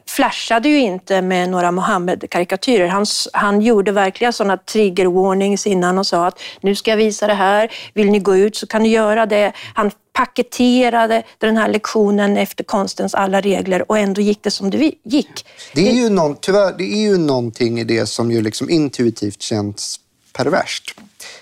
flashade 0.06 0.68
ju 0.68 0.78
inte 0.78 1.22
med 1.22 1.50
några 1.50 1.70
Mohammed-karikatyrer. 1.70 2.86
Han, 2.86 3.06
han 3.32 3.60
gjorde 3.60 3.92
verkligen 3.92 4.32
sådana 4.32 4.56
trigger 4.56 5.06
warnings 5.06 5.66
innan 5.66 5.98
och 5.98 6.06
sa 6.06 6.26
att 6.26 6.40
nu 6.60 6.74
ska 6.74 6.90
jag 6.90 6.96
visa 6.96 7.26
det 7.26 7.34
här. 7.34 7.72
Vill 7.94 8.10
ni 8.10 8.18
gå 8.18 8.36
ut 8.36 8.56
så 8.56 8.66
kan 8.66 8.82
ni 8.82 8.88
göra 8.88 9.26
det. 9.26 9.52
Han 9.74 9.90
paketerade 10.12 11.22
den 11.38 11.56
här 11.56 11.68
lektionen 11.68 12.36
efter 12.36 12.64
konstens 12.64 13.14
alla 13.14 13.40
regler 13.40 13.90
och 13.90 13.98
ändå 13.98 14.20
gick 14.20 14.42
det 14.42 14.50
som 14.50 14.70
det 14.70 14.92
gick. 15.04 15.46
Det 15.74 15.88
är 15.88 15.92
ju, 15.92 16.08
någon, 16.08 16.36
tyvärr, 16.40 16.74
det 16.78 16.84
är 16.84 17.10
ju 17.10 17.18
någonting 17.18 17.80
i 17.80 17.84
det 17.84 18.06
som 18.06 18.30
ju 18.30 18.40
liksom 18.40 18.70
intuitivt 18.70 19.42
känns 19.42 20.00
perverst. 20.36 20.94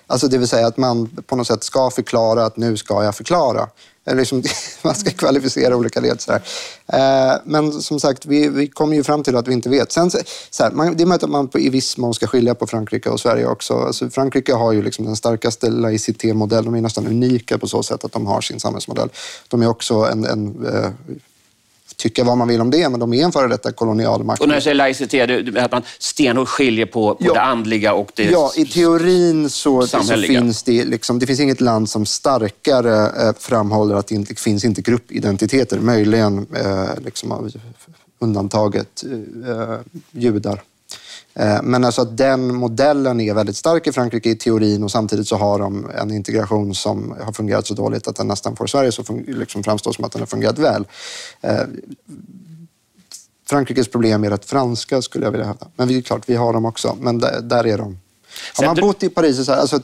Alltså 0.06 0.28
det 0.28 0.38
vill 0.38 0.48
säga 0.48 0.66
att 0.66 0.76
man 0.76 1.22
på 1.26 1.36
något 1.36 1.46
sätt 1.46 1.64
ska 1.64 1.90
förklara 1.90 2.44
att 2.44 2.56
nu 2.56 2.76
ska 2.76 3.04
jag 3.04 3.14
förklara. 3.14 3.68
Liksom, 4.06 4.42
man 4.82 4.94
ska 4.94 5.10
kvalificera 5.10 5.76
olika 5.76 6.00
led. 6.00 6.20
Så 6.20 6.32
eh, 6.32 7.34
men 7.44 7.72
som 7.72 8.00
sagt, 8.00 8.26
vi, 8.26 8.48
vi 8.48 8.68
kommer 8.68 8.96
ju 8.96 9.02
fram 9.02 9.22
till 9.22 9.36
att 9.36 9.48
vi 9.48 9.52
inte 9.52 9.68
vet. 9.68 9.92
Sen, 9.92 10.10
så 10.10 10.18
här, 10.58 10.70
man, 10.70 10.96
det 10.96 11.02
är 11.02 11.06
möjligt 11.06 11.24
att 11.24 11.30
man 11.30 11.48
på, 11.48 11.58
i 11.58 11.68
viss 11.68 11.96
mån 11.96 12.14
ska 12.14 12.26
skilja 12.26 12.54
på 12.54 12.66
Frankrike 12.66 13.10
och 13.10 13.20
Sverige 13.20 13.46
också. 13.46 13.74
Alltså, 13.74 14.10
Frankrike 14.10 14.54
har 14.54 14.72
ju 14.72 14.82
liksom 14.82 15.04
den 15.04 15.16
starkaste 15.16 15.70
laicité-modellen. 15.70 16.64
De 16.64 16.74
är 16.74 16.80
nästan 16.80 17.06
unika 17.06 17.58
på 17.58 17.68
så 17.68 17.82
sätt 17.82 18.04
att 18.04 18.12
de 18.12 18.26
har 18.26 18.40
sin 18.40 18.60
samhällsmodell. 18.60 19.08
De 19.48 19.62
är 19.62 19.66
också 19.66 19.94
en, 19.94 20.24
en 20.24 20.66
eh, 20.66 20.90
tycka 22.02 22.24
vad 22.24 22.38
man 22.38 22.48
vill 22.48 22.60
om 22.60 22.70
det, 22.70 22.88
men 22.88 23.00
de 23.00 23.14
är 23.14 23.24
en 23.24 23.32
före 23.32 23.48
detta 23.48 23.72
kolonialmakt. 23.72 24.42
Och 24.42 24.48
när 24.48 24.54
du 24.54 24.60
säger 24.60 24.74
laicitet, 24.74 25.56
att 25.56 25.72
man 25.72 25.82
stenhårt 25.98 26.48
skiljer 26.48 26.86
på, 26.86 27.14
på 27.14 27.24
ja. 27.24 27.32
det 27.32 27.40
andliga 27.40 27.94
och 27.94 28.12
det 28.14 28.24
Ja, 28.24 28.52
i 28.56 28.64
teorin 28.64 29.50
så, 29.50 29.86
så 29.86 30.02
finns 30.02 30.62
det, 30.62 30.84
liksom, 30.84 31.18
det 31.18 31.26
finns 31.26 31.40
inget 31.40 31.60
land 31.60 31.90
som 31.90 32.06
starkare 32.06 33.28
eh, 33.28 33.34
framhåller 33.38 33.94
att 33.94 34.06
det 34.06 34.14
inte 34.14 34.34
finns 34.34 34.64
inte 34.64 34.82
gruppidentiteter. 34.82 35.78
Möjligen 35.78 36.46
eh, 36.56 37.04
liksom, 37.04 37.50
undantaget 38.18 39.04
eh, 39.48 39.78
judar. 40.10 40.62
Eh, 41.34 41.62
men 41.62 41.84
alltså 41.84 42.02
att 42.02 42.16
den 42.16 42.54
modellen 42.54 43.20
är 43.20 43.34
väldigt 43.34 43.56
stark 43.56 43.86
i 43.86 43.92
Frankrike 43.92 44.30
i 44.30 44.36
teorin 44.36 44.84
och 44.84 44.90
samtidigt 44.90 45.28
så 45.28 45.36
har 45.36 45.58
de 45.58 45.90
en 45.90 46.10
integration 46.10 46.74
som 46.74 47.16
har 47.20 47.32
fungerat 47.32 47.66
så 47.66 47.74
dåligt 47.74 48.08
att 48.08 48.16
den 48.16 48.28
nästan 48.28 48.56
får 48.56 48.66
Sverige 48.66 48.88
att 48.98 49.10
liksom 49.26 49.64
framstå 49.64 49.92
som 49.92 50.04
att 50.04 50.12
den 50.12 50.22
har 50.22 50.26
fungerat 50.26 50.58
väl. 50.58 50.86
Eh, 51.40 51.60
Frankrikes 53.46 53.88
problem 53.88 54.24
är 54.24 54.30
rätt 54.30 54.44
franska 54.44 55.02
skulle 55.02 55.24
jag 55.24 55.32
vilja 55.32 55.46
hävda. 55.46 55.66
Men 55.76 55.88
det 55.88 55.96
är 55.96 56.02
klart, 56.02 56.22
vi 56.26 56.34
har 56.34 56.52
dem 56.52 56.64
också. 56.64 56.96
Men 57.00 57.18
där, 57.18 57.40
där 57.40 57.66
är 57.66 57.78
de. 57.78 57.98
Har 58.54 58.66
man 58.66 58.76
bott 58.76 59.02
i 59.02 59.08
Paris, 59.08 59.46
så 59.46 59.52
här, 59.52 59.60
alltså, 59.60 59.80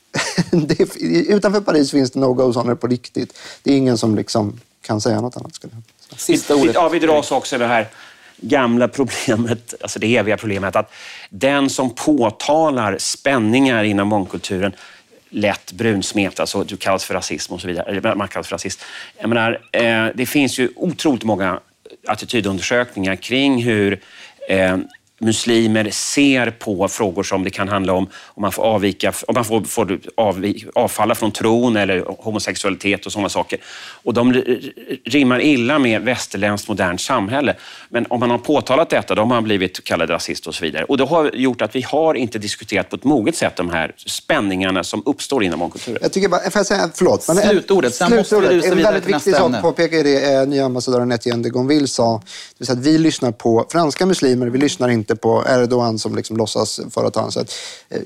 det, 0.50 1.02
utanför 1.02 1.60
Paris 1.60 1.90
finns 1.90 2.10
det 2.10 2.20
no-go-zoner 2.20 2.74
på 2.74 2.86
riktigt. 2.86 3.38
Det 3.62 3.72
är 3.72 3.76
ingen 3.76 3.98
som 3.98 4.14
liksom 4.14 4.60
kan 4.80 5.00
säga 5.00 5.20
något 5.20 5.36
annat. 5.36 5.54
Skulle 5.54 5.72
jag. 5.74 6.20
Sista 6.20 6.54
ordet. 6.54 6.74
Ja, 6.74 6.88
vi 6.88 6.98
dras 6.98 7.30
också 7.30 7.58
det 7.58 7.66
här 7.66 7.90
gamla 8.36 8.88
problemet, 8.88 9.74
alltså 9.80 9.98
det 9.98 10.16
eviga 10.16 10.36
problemet 10.36 10.76
att 10.76 10.92
den 11.30 11.70
som 11.70 11.94
påtalar 11.94 12.98
spänningar 12.98 13.84
inom 13.84 14.08
mångkulturen 14.08 14.72
lätt 15.30 15.72
brunsmet, 15.72 16.40
alltså 16.40 16.64
du 16.64 16.76
kallas 16.76 17.04
för 17.04 17.14
rasism 17.14 17.54
och 17.54 17.60
så 17.60 17.66
vidare. 17.66 17.90
Eller 17.90 18.14
man 18.14 18.28
kallas 18.28 18.48
för 18.48 18.54
rasist. 18.54 18.84
Jag 19.18 19.28
menar, 19.28 19.60
eh, 19.72 20.06
det 20.14 20.26
finns 20.26 20.58
ju 20.58 20.68
otroligt 20.76 21.24
många 21.24 21.60
attitydundersökningar 22.06 23.16
kring 23.16 23.62
hur 23.62 24.00
eh, 24.48 24.76
muslimer 25.24 25.90
ser 25.90 26.50
på 26.50 26.88
frågor 26.88 27.22
som 27.22 27.44
det 27.44 27.50
kan 27.50 27.68
handla 27.68 27.92
om 27.92 28.08
om 28.24 28.40
man 28.40 28.52
får, 28.52 28.62
avvika, 28.62 29.12
om 29.26 29.34
man 29.34 29.44
får, 29.44 29.62
får 29.62 29.98
avvika, 30.16 30.66
avfalla 30.74 31.14
från 31.14 31.30
tron 31.30 31.76
eller 31.76 32.04
homosexualitet 32.18 33.06
och 33.06 33.12
sådana 33.12 33.28
saker. 33.28 33.58
Och 34.02 34.14
de 34.14 34.32
rimmar 35.04 35.40
illa 35.40 35.78
med 35.78 36.02
västerländskt 36.02 36.68
modernt 36.68 37.00
samhälle. 37.00 37.54
Men 37.88 38.06
om 38.10 38.20
man 38.20 38.30
har 38.30 38.38
påtalat 38.38 38.90
detta, 38.90 39.14
då 39.14 39.22
har 39.22 39.26
man 39.26 39.44
blivit 39.44 39.84
kallad 39.84 40.10
rasist 40.10 40.46
och 40.46 40.54
så 40.54 40.64
vidare. 40.64 40.84
Och 40.84 40.96
det 40.96 41.04
har 41.04 41.30
gjort 41.34 41.62
att 41.62 41.76
vi 41.76 41.82
har 41.82 42.14
inte 42.14 42.38
diskuterat 42.38 42.90
på 42.90 42.96
ett 42.96 43.04
moget 43.04 43.36
sätt 43.36 43.56
de 43.56 43.70
här 43.70 43.92
spänningarna 44.06 44.84
som 44.84 45.02
uppstår 45.06 45.44
inom 45.44 45.58
mångkulturen. 45.58 45.98
Jag 46.02 46.12
tycker 46.12 46.28
bara, 46.28 46.40
får 46.40 46.58
jag 46.58 46.66
säga, 46.66 46.90
förlåt. 46.94 47.28
Men 47.28 47.36
slutordet, 47.36 47.94
sen 47.94 48.08
slutordet. 48.08 48.32
måste 48.32 48.54
vi 48.54 48.56
rusa 48.56 48.74
vidare. 48.74 48.88
En 48.88 48.94
väldigt 48.94 49.14
viktig 49.14 49.34
sak 49.34 49.62
påpekar 49.62 50.04
det 50.04 50.34
eh, 50.34 50.46
nya 50.46 50.64
ambassadören 50.64 51.12
Etienne 51.12 51.42
de 51.42 51.48
Gonville 51.50 51.88
sa. 51.88 52.22
Det 52.58 52.70
att 52.70 52.78
vi 52.78 52.98
lyssnar 52.98 53.32
på 53.32 53.66
franska 53.70 54.06
muslimer, 54.06 54.46
vi 54.46 54.58
lyssnar 54.58 54.88
inte 54.88 55.13
inte 55.14 55.20
på 55.20 55.44
Erdogan 55.48 55.98
som 55.98 56.16
liksom 56.16 56.36
låtsas 56.36 56.80
föra 56.90 57.08
ett 57.08 57.16
annat 57.16 57.34
sätt. 57.34 57.52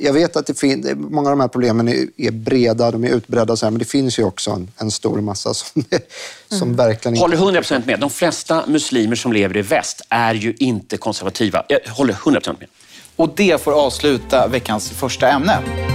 Jag 0.00 0.12
vet 0.12 0.36
att 0.36 0.46
det 0.46 0.58
finns, 0.58 0.86
många 0.96 1.30
av 1.30 1.36
de 1.36 1.40
här 1.40 1.48
problemen 1.48 1.88
är, 1.88 2.06
är 2.16 2.30
breda, 2.30 2.90
de 2.90 3.04
är 3.04 3.08
utbredda, 3.08 3.56
så 3.56 3.66
här, 3.66 3.70
men 3.70 3.78
det 3.78 3.84
finns 3.84 4.18
ju 4.18 4.24
också 4.24 4.50
en, 4.50 4.70
en 4.76 4.90
stor 4.90 5.20
massa 5.20 5.54
som, 5.54 5.84
som 6.48 6.62
mm. 6.62 6.76
verkligen 6.76 7.14
inte... 7.14 7.24
Håller 7.24 7.36
100 7.36 7.60
procent 7.60 7.86
med. 7.86 8.00
De 8.00 8.10
flesta 8.10 8.64
muslimer 8.66 9.16
som 9.16 9.32
lever 9.32 9.56
i 9.56 9.62
väst 9.62 10.02
är 10.08 10.34
ju 10.34 10.54
inte 10.58 10.96
konservativa. 10.96 11.64
Jag 11.68 11.80
håller 11.88 12.12
100 12.12 12.40
procent 12.40 12.60
med. 12.60 12.68
Och 13.16 13.30
det 13.36 13.62
får 13.62 13.72
avsluta 13.72 14.48
veckans 14.48 14.90
första 14.90 15.28
ämne. 15.28 15.87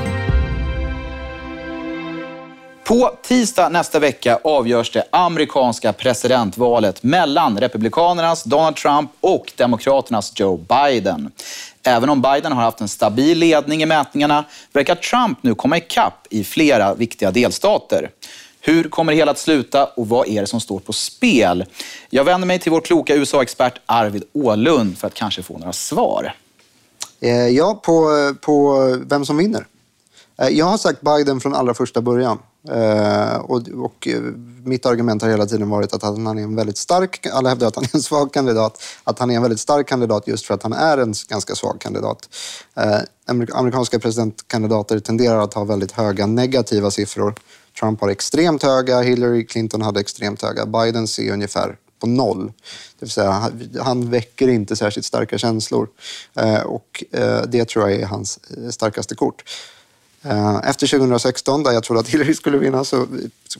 På 2.83 3.11
tisdag 3.21 3.69
nästa 3.69 3.99
vecka 3.99 4.39
avgörs 4.43 4.91
det 4.91 5.03
amerikanska 5.11 5.93
presidentvalet 5.93 7.03
mellan 7.03 7.59
Republikanernas 7.59 8.43
Donald 8.43 8.75
Trump 8.75 9.11
och 9.21 9.51
Demokraternas 9.55 10.33
Joe 10.35 10.57
Biden. 10.57 11.31
Även 11.83 12.09
om 12.09 12.21
Biden 12.21 12.51
har 12.51 12.63
haft 12.63 12.81
en 12.81 12.87
stabil 12.87 13.37
ledning 13.37 13.83
i 13.83 13.85
mätningarna 13.85 14.45
verkar 14.73 14.95
Trump 14.95 15.43
nu 15.43 15.55
komma 15.55 15.77
ikapp 15.77 16.27
i 16.29 16.43
flera 16.43 16.93
viktiga 16.93 17.31
delstater. 17.31 18.09
Hur 18.61 18.83
kommer 18.83 19.11
det 19.11 19.17
hela 19.17 19.31
att 19.31 19.39
sluta 19.39 19.85
och 19.85 20.09
vad 20.09 20.27
är 20.27 20.41
det 20.41 20.47
som 20.47 20.61
står 20.61 20.79
på 20.79 20.93
spel? 20.93 21.65
Jag 22.09 22.23
vänder 22.23 22.47
mig 22.47 22.59
till 22.59 22.71
vår 22.71 22.81
kloka 22.81 23.15
USA-expert 23.15 23.81
Arvid 23.85 24.23
Ålund 24.33 24.97
för 24.97 25.07
att 25.07 25.13
kanske 25.13 25.43
få 25.43 25.57
några 25.57 25.73
svar. 25.73 26.35
Eh, 27.19 27.47
ja, 27.47 27.81
på, 27.83 28.17
eh, 28.17 28.33
på 28.33 28.77
vem 29.05 29.25
som 29.25 29.37
vinner. 29.37 29.65
Eh, 30.41 30.47
jag 30.47 30.65
har 30.65 30.77
sagt 30.77 31.01
Biden 31.01 31.39
från 31.39 31.55
allra 31.55 31.73
första 31.73 32.01
början. 32.01 32.39
Uh, 32.71 33.35
och, 33.35 33.67
och, 33.67 34.07
eh, 34.07 34.21
mitt 34.63 34.85
argument 34.85 35.21
har 35.21 35.29
hela 35.29 35.45
tiden 35.45 35.69
varit 35.69 35.93
att 35.93 36.01
han 36.01 36.27
är 36.27 36.43
en 36.43 36.55
väldigt 36.55 36.77
stark, 36.77 37.27
alla 37.33 37.49
hävdar 37.49 37.67
att 37.67 37.75
han 37.75 37.83
är 37.83 37.95
en 37.95 38.01
svag 38.01 38.33
kandidat, 38.33 38.83
att 39.03 39.19
han 39.19 39.31
är 39.31 39.35
en 39.35 39.41
väldigt 39.41 39.59
stark 39.59 39.87
kandidat 39.87 40.27
just 40.27 40.45
för 40.45 40.53
att 40.53 40.63
han 40.63 40.73
är 40.73 40.97
en 40.97 41.13
ganska 41.29 41.55
svag 41.55 41.81
kandidat. 41.81 42.29
Uh, 42.79 43.45
amerikanska 43.53 43.99
presidentkandidater 43.99 44.99
tenderar 44.99 45.39
att 45.39 45.53
ha 45.53 45.63
väldigt 45.63 45.91
höga 45.91 46.25
negativa 46.25 46.91
siffror. 46.91 47.35
Trump 47.79 48.01
har 48.01 48.09
extremt 48.09 48.63
höga, 48.63 49.01
Hillary 49.01 49.45
Clinton 49.45 49.81
hade 49.81 49.99
extremt 49.99 50.41
höga, 50.41 50.65
Biden 50.65 51.07
ser 51.07 51.33
ungefär 51.33 51.77
på 51.99 52.07
noll. 52.07 52.45
Det 52.99 53.05
vill 53.05 53.09
säga, 53.09 53.51
han 53.79 54.09
väcker 54.09 54.47
inte 54.47 54.75
särskilt 54.75 55.05
starka 55.05 55.37
känslor. 55.37 55.87
Och 56.65 57.03
det 57.47 57.65
tror 57.65 57.89
jag 57.89 58.01
är 58.01 58.05
hans 58.05 58.39
starkaste 58.71 59.15
kort. 59.15 59.43
Eh, 60.25 60.69
efter 60.69 60.87
2016, 60.87 61.63
där 61.63 61.71
jag 61.71 61.83
trodde 61.83 61.99
att 61.99 62.07
Hillary 62.07 62.33
skulle 62.33 62.57
vinna, 62.57 62.83
så 62.83 63.07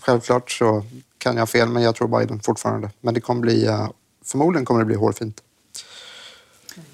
självklart 0.02 0.52
så 0.52 0.84
kan 1.18 1.38
jag 1.38 1.50
fel, 1.50 1.70
men 1.70 1.84
jag 1.84 1.96
tror 1.96 2.20
Biden 2.20 2.40
fortfarande. 2.40 2.90
Men 3.02 3.14
det 3.14 3.22
kommer 3.22 3.42
bli, 3.42 3.66
eh, 3.66 3.88
förmodligen 4.26 4.66
kommer 4.66 4.80
det 4.80 4.86
bli 4.86 4.96
hårfint. 4.96 5.42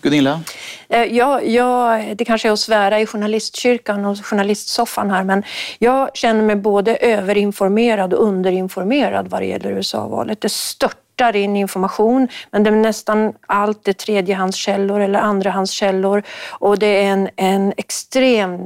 Gunilla? 0.01 0.41
Eh, 0.89 1.03
ja, 1.03 1.41
ja, 1.41 2.03
det 2.15 2.25
kanske 2.25 2.47
är 2.47 2.51
att 2.51 2.59
svära 2.59 2.99
i 2.99 3.05
journalistkyrkan 3.05 4.05
och 4.05 4.25
journalistsoffan 4.25 5.11
här, 5.11 5.23
men 5.23 5.43
jag 5.79 6.15
känner 6.15 6.41
mig 6.41 6.55
både 6.55 6.95
överinformerad 6.95 8.13
och 8.13 8.23
underinformerad 8.23 9.27
vad 9.27 9.41
det 9.41 9.45
gäller 9.45 9.71
USA-valet. 9.71 10.41
Det 10.41 10.49
stört 10.49 11.08
störtar 11.19 11.35
in 11.35 11.55
information, 11.55 12.27
men 12.51 12.63
det 12.63 12.69
är 12.69 12.75
nästan 12.75 13.33
allt 13.47 13.88
är 13.88 13.93
tredjehandskällor 13.93 14.99
eller 15.01 15.19
andrahandskällor 15.19 16.23
och 16.59 16.79
det 16.79 16.88
är 16.88 17.03
en, 17.03 17.29
en 17.35 17.73
extrem... 17.77 18.59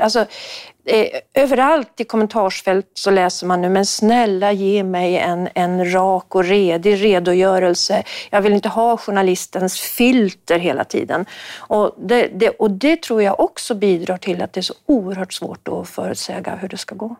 Alltså, 0.00 0.26
eh, 0.84 1.06
överallt 1.34 2.00
i 2.00 2.04
kommentarsfält 2.04 2.86
så 2.94 3.10
läser 3.10 3.46
man 3.46 3.60
nu, 3.60 3.68
men 3.68 3.86
snälla 3.86 4.52
ge 4.52 4.84
mig 4.84 5.18
en, 5.18 5.48
en 5.54 5.92
rak 5.92 6.34
och 6.34 6.44
redig 6.44 7.04
redogörelse. 7.04 8.02
Jag 8.30 8.42
vill 8.42 8.52
inte 8.52 8.68
ha 8.68 8.96
journalistens 8.96 9.80
filter 9.80 10.58
hela 10.58 10.84
tiden. 10.84 11.26
Och 11.68 11.94
det, 11.98 12.30
det, 12.34 12.50
och 12.50 12.70
det 12.70 13.02
tror 13.02 13.22
jag 13.22 13.40
också 13.40 13.74
bidrar 13.74 14.18
till 14.18 14.42
att 14.42 14.52
det 14.52 14.60
är 14.60 14.62
så 14.62 14.74
oerhört 14.86 15.32
svårt 15.32 15.68
att 15.68 15.88
förutsäga 15.88 16.56
hur 16.56 16.68
det 16.68 16.78
ska 16.78 16.94
gå. 16.94 17.16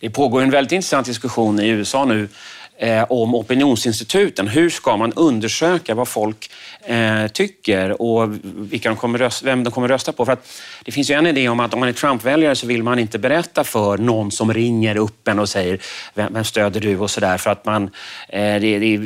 Det 0.00 0.10
pågår 0.10 0.42
en 0.42 0.50
väldigt 0.50 0.72
intressant 0.72 1.06
diskussion 1.06 1.60
i 1.60 1.68
USA 1.68 2.04
nu 2.04 2.28
eh, 2.76 3.04
om 3.08 3.34
opinionsinstituten. 3.34 4.48
Hur 4.48 4.70
ska 4.70 4.96
man 4.96 5.12
undersöka 5.12 5.94
vad 5.94 6.08
folk 6.08 6.50
eh, 6.84 7.26
tycker 7.26 8.02
och 8.02 8.34
vilka 8.42 8.88
de 8.88 8.96
kommer 8.96 9.18
rösta, 9.18 9.46
vem 9.46 9.64
de 9.64 9.70
kommer 9.70 9.88
rösta 9.88 10.12
på? 10.12 10.24
För 10.24 10.32
att 10.32 10.48
det 10.84 10.92
finns 10.92 11.10
ju 11.10 11.14
en 11.14 11.26
idé 11.26 11.48
om 11.48 11.60
att 11.60 11.74
om 11.74 11.80
man 11.80 11.88
är 11.88 11.92
Trump-väljare 11.92 12.56
så 12.56 12.66
vill 12.66 12.82
man 12.82 12.98
inte 12.98 13.18
berätta 13.18 13.64
för 13.64 13.98
någon 13.98 14.30
som 14.30 14.54
ringer 14.54 14.96
upp 14.96 15.28
en 15.28 15.38
och 15.38 15.48
säger 15.48 15.78
vem, 16.14 16.34
vem 16.34 16.44
stöder 16.44 16.80
du 16.80 16.98
och 16.98 17.10
sådär 17.10 17.38
för 17.38 17.50
att 17.50 17.64
man, 17.64 17.90
eh, 18.28 18.60
det, 18.60 18.78
det, 18.78 18.96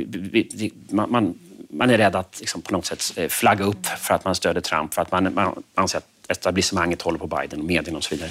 det, 0.50 0.70
man, 0.90 1.34
man 1.70 1.90
är 1.90 1.98
rädd 1.98 2.16
att 2.16 2.36
liksom, 2.40 2.62
på 2.62 2.72
något 2.72 2.86
sätt 2.86 3.12
eh, 3.16 3.28
flagga 3.28 3.64
upp 3.64 3.86
för 3.86 4.14
att 4.14 4.24
man 4.24 4.34
stöder 4.34 4.60
Trump, 4.60 4.94
för 4.94 5.02
att 5.02 5.12
man, 5.12 5.34
man 5.34 5.62
anser 5.74 5.98
att 5.98 6.15
etablissemanget 6.28 7.02
håller 7.02 7.18
på 7.18 7.26
Biden 7.26 7.60
och 7.60 7.66
medierna 7.66 7.98
och 7.98 8.04
så 8.04 8.14
vidare. 8.14 8.30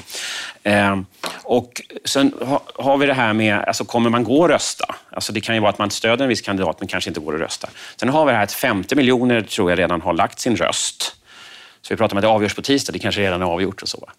Eh, 0.64 1.00
och 1.44 1.82
sen 2.06 2.34
ha, 2.42 2.62
har 2.76 2.98
vi 2.98 3.06
det 3.06 3.14
här 3.14 3.34
med, 3.34 3.60
alltså 3.60 3.86
kommer 3.86 4.10
man 4.10 4.24
gå 4.24 4.42
och 4.42 4.50
rösta? 4.50 4.96
Alltså 5.10 5.34
det 5.34 5.42
kan 5.42 5.56
ju 5.56 5.62
vara 5.62 5.70
att 5.70 5.80
man 5.80 5.92
stöder 5.92 6.24
en 6.24 6.30
viss 6.30 6.42
kandidat 6.42 6.80
men 6.80 6.88
kanske 6.88 7.10
inte 7.10 7.20
går 7.20 7.34
och 7.34 7.40
rösta. 7.40 7.70
Sen 7.96 8.10
har 8.10 8.26
vi 8.26 8.32
det 8.32 8.38
här 8.38 8.44
att 8.44 8.52
50 8.52 8.96
miljoner 8.96 9.42
tror 9.42 9.72
jag 9.72 9.80
redan 9.80 10.02
har 10.02 10.14
lagt 10.14 10.40
sin 10.40 10.56
röst. 10.56 11.16
Så 11.82 11.94
vi 11.94 11.98
pratar 11.98 12.16
om 12.16 12.18
att 12.18 12.22
det 12.22 12.28
avgörs 12.28 12.56
på 12.56 12.62
tisdag, 12.62 12.94
det 12.94 13.00
kanske 13.00 13.22
redan 13.22 13.42
är 13.42 13.46
avgjort 13.46 13.82
och 13.82 13.88
så. 13.88 14.10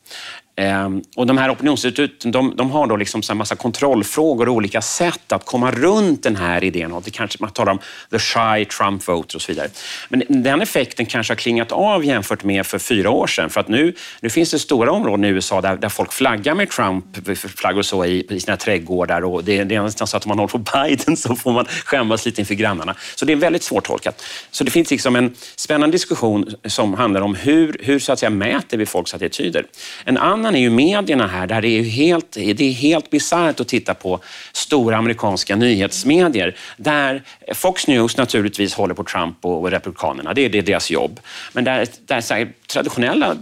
Ehm, 0.59 1.03
och 1.17 1.27
de 1.27 1.39
här 1.39 1.51
opinionsinstituten 1.51 2.33
de, 2.33 2.57
de 2.57 2.71
har 2.71 2.87
då 2.87 2.97
liksom 2.97 3.23
en 3.31 3.37
massa 3.37 3.57
kontrollfrågor 3.57 4.49
och 4.49 4.55
olika 4.55 4.83
sätt 4.83 5.33
att 5.33 5.45
komma 5.45 5.71
runt 5.71 6.23
den 6.23 6.37
här 6.37 6.65
idén. 6.65 6.93
Och 6.93 7.03
det 7.03 7.11
kanske, 7.11 7.39
man 7.41 7.51
talar 7.51 7.73
om 7.73 7.79
the 8.11 8.19
shy 8.19 8.65
Trump 8.65 9.09
voter 9.09 9.37
och 9.37 9.43
så 9.43 9.53
vidare. 9.53 9.69
Men 10.09 10.23
den 10.29 10.63
effekten 10.63 11.07
kanske 11.07 11.31
har 11.31 11.37
klingat 11.37 11.73
av 11.73 12.05
jämfört 12.05 12.45
med 12.45 12.67
för 12.67 12.79
fyra 12.79 13.11
år 13.11 13.27
sedan. 13.27 13.51
För 13.51 13.61
att 13.61 13.69
nu, 13.69 13.95
nu 14.21 14.31
finns 14.31 14.51
det 14.51 14.59
stora 14.59 14.93
områden 14.93 15.25
i 15.25 15.29
USA 15.29 15.61
där, 15.61 15.77
där 15.77 15.89
folk 15.89 16.13
flaggar 16.13 16.55
med 16.55 16.71
Trump-flaggor 16.71 17.83
så 17.83 18.05
i, 18.05 18.27
i 18.31 18.41
sina 18.41 18.57
trädgårdar. 18.57 19.25
Och 19.25 19.45
det, 19.45 19.65
det 19.65 19.75
är 19.75 19.83
nästan 19.83 20.07
så 20.07 20.17
att 20.17 20.25
om 20.25 20.29
man 20.29 20.39
håller 20.39 20.49
på 20.49 20.59
Biden 20.59 21.17
så 21.17 21.37
får 21.37 21.53
man 21.53 21.65
skämmas 21.65 22.27
lite 22.27 22.41
inför 22.41 22.55
grannarna. 22.55 22.95
Så 23.15 23.25
det 23.25 23.33
är 23.33 23.37
väldigt 23.37 23.63
svårtolkat. 23.63 24.25
Så 24.51 24.65
det 24.65 24.71
finns 24.71 24.91
liksom 24.91 25.17
en 25.17 25.35
spännande 25.57 25.95
diskussion 25.95 26.55
som 26.65 26.95
handlar 26.95 27.21
om 27.21 27.35
hur, 27.35 27.77
hur 27.81 27.99
så 27.99 28.13
att 28.13 28.19
säga, 28.19 28.31
mäter 28.31 28.79
vi 28.79 28.87
folks 28.87 29.15
attityder. 29.15 29.67
En 30.05 30.19
annan 30.19 30.46
annan 30.47 30.57
är 30.57 30.61
ju 30.61 30.71
medierna 30.71 31.26
här, 31.26 31.47
där 31.47 31.62
det 31.62 31.69
är 31.69 31.83
helt, 31.83 32.33
det 32.33 32.61
är 32.61 32.73
helt 32.73 33.11
bisarrt 33.11 33.61
att 33.61 33.69
titta 33.69 33.95
på 33.95 34.21
stora 34.53 34.97
amerikanska 34.97 35.57
nyhetsmedier, 35.57 36.57
där 36.76 37.23
Fox 37.55 37.87
News 37.87 38.17
naturligtvis 38.17 38.75
håller 38.75 38.95
på 38.95 39.05
Trump 39.05 39.45
och 39.45 39.71
Republikanerna, 39.71 40.35
det 40.35 40.45
är, 40.45 40.49
det 40.49 40.59
är 40.59 40.62
deras 40.62 40.91
jobb. 40.91 41.21
Men 41.53 41.65
där, 41.65 41.87
där 42.07 42.21
så 42.21 42.35
här, 42.35 42.53
traditionella 42.67 43.37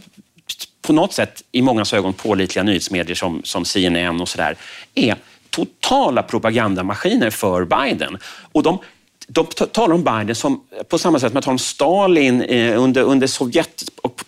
på 0.82 0.92
något 0.92 1.12
sätt 1.12 1.42
i 1.52 1.62
många 1.62 1.84
ögon 1.92 2.12
pålitliga 2.12 2.62
nyhetsmedier 2.62 3.14
som, 3.14 3.42
som 3.44 3.64
CNN 3.64 4.20
och 4.20 4.28
sådär 4.28 4.56
är 4.94 5.16
totala 5.50 6.22
propagandamaskiner 6.22 7.30
för 7.30 7.64
Biden. 7.64 8.18
Och 8.52 8.62
de 8.62 8.78
de 9.26 9.46
talar 9.46 9.94
om 9.94 10.04
Biden 10.04 10.34
som, 10.34 10.60
på 10.88 10.98
samma 10.98 11.18
sätt 11.18 11.30
som 11.30 11.34
man 11.34 11.42
talar 11.42 11.52
om 11.52 11.58
Stalin 11.58 12.42
eh, 12.42 12.82
under, 12.82 13.02
under, 13.02 13.26
Sovjet, 13.26 13.84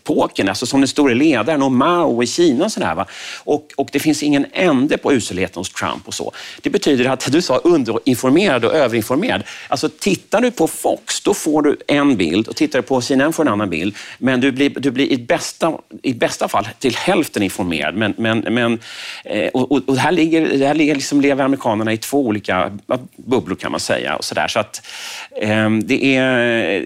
Sovjetepoken, 0.07 0.49
alltså 0.49 0.67
som 0.67 0.81
den 0.81 0.89
store 0.89 1.15
ledaren, 1.15 1.63
och 1.63 1.73
Mao 1.73 2.23
i 2.23 2.27
Kina. 2.27 2.65
Och, 2.65 2.73
sådär, 2.73 2.95
va? 2.95 3.07
Och, 3.45 3.73
och 3.77 3.89
det 3.93 4.01
finns 4.01 4.23
ingen 4.23 4.47
ände 4.53 4.99
på 4.99 5.13
uselheten 5.13 5.61
hos 5.61 5.73
Trump 5.73 6.09
och 6.09 6.15
så. 6.15 6.33
Det 6.63 6.71
betyder 6.71 7.05
att 7.05 7.33
du 7.33 7.43
sa 7.43 7.57
underinformerad 7.57 8.65
och 8.65 8.75
överinformerad. 8.75 9.43
Alltså 9.69 9.89
tittar 9.89 10.41
du 10.41 10.51
på 10.51 10.69
Fox, 10.69 11.21
då 11.21 11.35
får 11.35 11.63
du 11.63 11.77
en 11.87 12.17
bild 12.17 12.49
och 12.49 12.57
tittar 12.57 12.79
du 12.79 12.83
på 12.83 13.01
CNN 13.01 13.33
får 13.33 13.45
du 13.45 13.49
en 13.49 13.53
annan 13.53 13.71
bild. 13.71 13.97
Men 14.19 14.41
du 14.41 14.53
blir, 14.53 14.71
du 14.71 14.91
blir 14.91 15.13
i, 15.13 15.19
bästa, 15.19 15.73
i 16.03 16.15
bästa 16.15 16.49
fall 16.49 16.69
till 16.79 16.97
hälften 16.97 17.43
informerad. 17.43 17.95
Men, 17.95 18.15
men, 18.19 18.39
men, 18.39 18.79
eh, 19.25 19.49
och, 19.49 19.73
och 19.73 19.97
här, 19.97 20.13
ligger, 20.13 20.67
här 20.67 20.75
ligger 20.75 20.95
liksom 20.95 21.21
lever 21.21 21.45
amerikanerna 21.45 21.93
i 21.93 21.99
två 21.99 22.27
olika 22.27 22.73
bubblor 23.17 23.57
kan 23.57 23.71
man 23.71 23.81
säga. 23.81 24.17
Och 24.17 24.25
så 24.25 24.35
där. 24.35 24.49
Så 24.49 24.59
att, 24.59 24.87
eh, 25.41 25.71
det 25.71 26.17
är, 26.17 26.81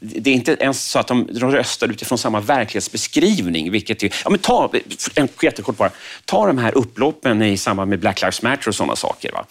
det 0.00 0.30
är 0.30 0.34
inte 0.34 0.56
ens 0.60 0.90
så 0.90 0.98
att 0.98 1.06
de, 1.06 1.28
de 1.32 1.52
röstar 1.52 1.88
utifrån 1.88 2.18
samma 2.18 2.39
verklighetsbeskrivning. 2.40 3.70
Vilket 3.70 4.02
ju, 4.02 4.10
ja, 4.24 4.30
men 4.30 4.38
ta, 4.38 4.72
en 5.14 5.28
jättekort 5.42 5.76
bara. 5.76 5.90
Ta 6.24 6.46
de 6.46 6.58
här 6.58 6.78
upploppen 6.78 7.42
i 7.42 7.56
samband 7.56 7.90
med 7.90 7.98
Black 7.98 8.20
Lives 8.22 8.42
Matter 8.42 8.68
och 8.68 8.74
sådana 8.74 8.96
saker. 8.96 9.32
Va? 9.32 9.46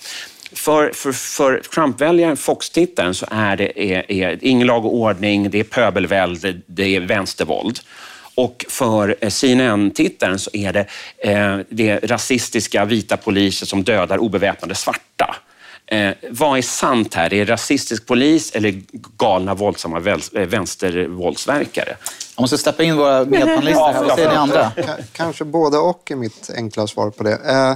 För, 0.53 0.91
för, 0.93 1.11
för 1.11 1.61
Trump-väljaren, 1.73 2.37
Fox-tittaren, 2.37 3.13
så 3.13 3.25
är 3.31 3.57
det 3.57 3.93
är, 3.93 4.11
är 4.11 4.37
ingen 4.41 4.67
lag 4.67 4.85
och 4.85 4.95
ordning, 4.95 5.49
det 5.49 5.59
är 5.59 5.63
pöbelvälde, 5.63 6.61
det 6.65 6.95
är 6.95 6.99
vänstervåld. 6.99 7.79
Och 8.35 8.65
för 8.69 9.15
eh, 9.21 9.29
CNN-tittaren 9.29 10.39
så 10.39 10.49
är 10.53 10.73
det, 10.73 10.85
eh, 11.17 11.57
det 11.69 11.89
är 11.89 12.07
rasistiska 12.07 12.85
vita 12.85 13.17
poliser 13.17 13.65
som 13.65 13.83
dödar 13.83 14.17
obeväpnade 14.17 14.75
svarta. 14.75 15.35
Eh, 15.91 16.11
vad 16.29 16.57
är 16.57 16.61
sant 16.61 17.13
här? 17.13 17.33
Är 17.33 17.45
det 17.45 17.51
rasistisk 17.51 18.05
polis 18.05 18.51
eller 18.51 18.81
galna 19.17 19.53
våldsamma 19.53 19.97
eh, 19.97 20.45
vänstervåldsverkare? 20.45 21.97
Jag 22.35 22.41
måste 22.41 22.57
släppa 22.57 22.83
in 22.83 22.97
våra 22.97 23.25
medpanelister 23.25 23.93
här. 23.93 24.03
Vad 24.03 24.15
säger 24.15 24.29
ni 24.29 24.35
andra? 24.35 24.71
Kanske 25.11 25.43
både 25.43 25.77
och 25.77 26.11
är 26.11 26.15
mitt 26.15 26.49
enkla 26.55 26.87
svar 26.87 27.09
på 27.09 27.23
det. 27.23 27.33
Eh, 27.33 27.75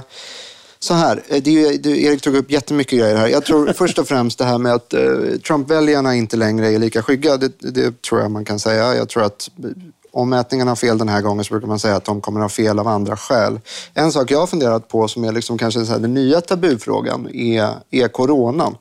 så 0.78 0.94
här, 0.94 1.22
eh, 1.28 1.42
det, 1.42 1.76
det, 1.76 2.02
Erik 2.02 2.20
tog 2.20 2.36
upp 2.36 2.50
jättemycket 2.50 2.98
grejer 2.98 3.16
här. 3.16 3.28
Jag 3.28 3.44
tror 3.44 3.72
först 3.76 3.98
och 3.98 4.08
främst 4.08 4.38
det 4.38 4.44
här 4.44 4.58
med 4.58 4.72
att 4.72 4.94
eh, 4.94 5.00
Trump-väljarna 5.46 6.14
inte 6.14 6.36
längre 6.36 6.68
är 6.68 6.78
lika 6.78 7.02
skygga. 7.02 7.36
Det, 7.36 7.52
det, 7.58 8.02
tror 8.02 8.20
jag 8.20 8.30
man 8.30 8.44
kan 8.44 8.58
säga. 8.58 8.94
Jag 8.94 9.08
tror 9.08 9.24
att 9.24 9.50
om 10.14 10.30
mätningarna 10.30 10.70
har 10.70 10.76
fel 10.76 10.98
den 10.98 11.08
här 11.08 11.20
gången 11.20 11.44
så 11.44 11.54
brukar 11.54 11.68
man 11.68 11.78
säga 11.78 11.96
att 11.96 12.04
de 12.04 12.20
kommer 12.20 12.40
att 12.40 12.44
ha 12.44 12.48
fel 12.48 12.78
av 12.78 12.88
andra 12.88 13.16
skäl. 13.16 13.60
En 13.94 14.12
sak 14.12 14.30
jag 14.30 14.38
har 14.38 14.46
funderat 14.46 14.88
på 14.88 15.08
som 15.08 15.24
är 15.24 15.32
liksom 15.32 15.58
kanske 15.58 15.84
så 15.84 15.98
den 15.98 16.14
nya 16.14 16.40
tabufrågan 16.40 17.28
är, 17.34 17.70
är 17.90 18.08
coronan. 18.08 18.76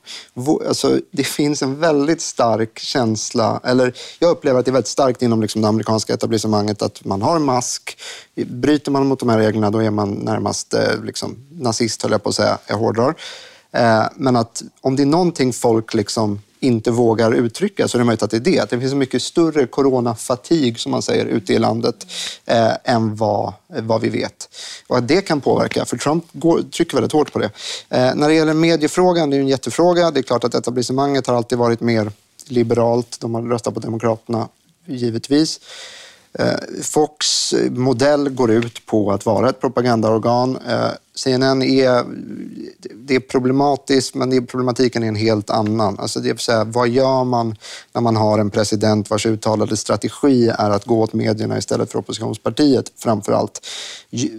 Alltså, 0.68 1.00
det 1.12 1.24
finns 1.24 1.62
en 1.62 1.80
väldigt 1.80 2.22
stark 2.22 2.80
känsla, 2.80 3.60
eller 3.64 3.94
jag 4.20 4.32
upplever 4.32 4.60
att 4.60 4.66
det 4.66 4.70
är 4.70 4.74
väldigt 4.74 4.88
starkt 4.88 5.22
inom 5.22 5.42
liksom 5.42 5.62
det 5.62 5.68
amerikanska 5.68 6.14
etablissemanget 6.14 6.82
att 6.82 7.06
man 7.06 7.22
har 7.22 7.40
mask. 7.40 7.98
Bryter 8.36 8.92
man 8.92 9.08
mot 9.08 9.20
de 9.20 9.30
här 9.30 9.38
reglerna 9.38 9.72
då 9.72 9.84
är 9.84 9.92
man 9.92 10.12
närmast 10.12 10.74
eh, 10.74 11.04
liksom, 11.04 11.36
nazist, 11.52 12.04
höll 12.04 12.12
jag 12.12 12.24
på 12.24 12.30
att 12.30 12.36
säga. 12.36 12.58
Jag 12.68 12.78
hårdrar. 12.78 13.16
Eh, 13.72 14.04
men 14.16 14.36
att 14.36 14.64
om 14.82 14.96
det 14.96 15.04
är 15.04 15.08
någonting 15.08 15.54
folk 15.54 15.94
liksom 15.94 16.40
inte 16.64 16.92
vågar 16.92 17.32
uttrycka 17.32 17.88
så 17.88 17.98
är 17.98 18.00
det 18.00 18.06
möjligt 18.06 18.24
att 18.24 18.32
det 18.32 18.38
är 18.38 18.42
det. 18.42 18.60
Att 18.60 18.70
det 18.70 18.80
finns 18.80 18.92
en 18.92 18.98
mycket 18.98 19.22
större 19.22 19.68
coronafatig, 19.68 20.80
som 20.80 20.92
man 20.92 21.02
säger, 21.02 21.26
ute 21.26 21.54
i 21.54 21.60
landet 21.60 22.08
eh, 22.46 22.72
än 22.84 23.16
vad, 23.16 23.54
vad 23.68 24.02
vi 24.02 24.10
vet. 24.10 24.50
Och 24.88 24.98
att 24.98 25.08
det 25.08 25.22
kan 25.22 25.42
påverka, 25.42 25.86
för 25.86 25.98
Trump 25.98 26.26
går, 26.32 26.62
trycker 26.62 26.94
väldigt 26.94 27.12
hårt 27.12 27.34
på 27.34 27.40
det. 27.40 27.50
Eh, 27.90 28.16
när 28.16 28.28
det 28.28 28.34
gäller 28.34 28.54
mediefrågan, 28.54 29.30
det 29.30 29.38
är 29.38 29.42
en 29.42 29.48
jättefråga. 29.48 30.12
Det 30.12 30.20
är 30.20 30.24
klart 30.24 30.44
att 30.44 30.56
etablissemanget 30.56 31.28
har 31.28 31.36
alltid 31.36 31.58
varit 31.58 31.80
mer 31.80 32.12
liberalt. 32.48 33.20
De 33.20 33.36
har 33.36 33.42
röstat 33.42 33.74
på 33.74 33.80
Demokraterna, 33.80 34.48
givetvis. 34.86 35.60
Eh, 36.40 36.82
Fox 36.82 37.54
modell 37.70 38.30
går 38.30 38.52
ut 38.52 38.86
på 38.86 39.12
att 39.12 39.26
vara 39.26 39.50
ett 39.50 39.62
propagandaorgan. 39.62 40.58
Eh, 40.68 40.92
CNN 41.16 41.62
är, 41.62 42.06
det 42.96 43.16
är 43.16 43.20
problematiskt, 43.20 44.16
men 44.16 44.48
problematiken 44.48 45.04
är 45.04 45.08
en 45.08 45.16
helt 45.16 45.50
annan. 45.50 46.00
Alltså 46.00 46.20
det 46.20 46.30
vill 46.30 46.40
säga, 46.40 46.64
vad 46.64 46.90
gör 46.90 47.24
man 47.24 47.56
när 47.94 48.02
man 48.02 48.16
har 48.16 48.40
en 48.40 48.50
president 48.50 49.10
vars 49.10 49.26
uttalade 49.26 49.78
strategi 49.78 50.48
är 50.48 50.70
att 50.70 50.86
gå 50.86 51.02
åt 51.02 51.14
medierna 51.14 51.58
istället 51.58 51.92
för 51.92 52.00
oppositionspartiet 52.00 52.92
framför 52.98 53.34
allt? 53.34 53.66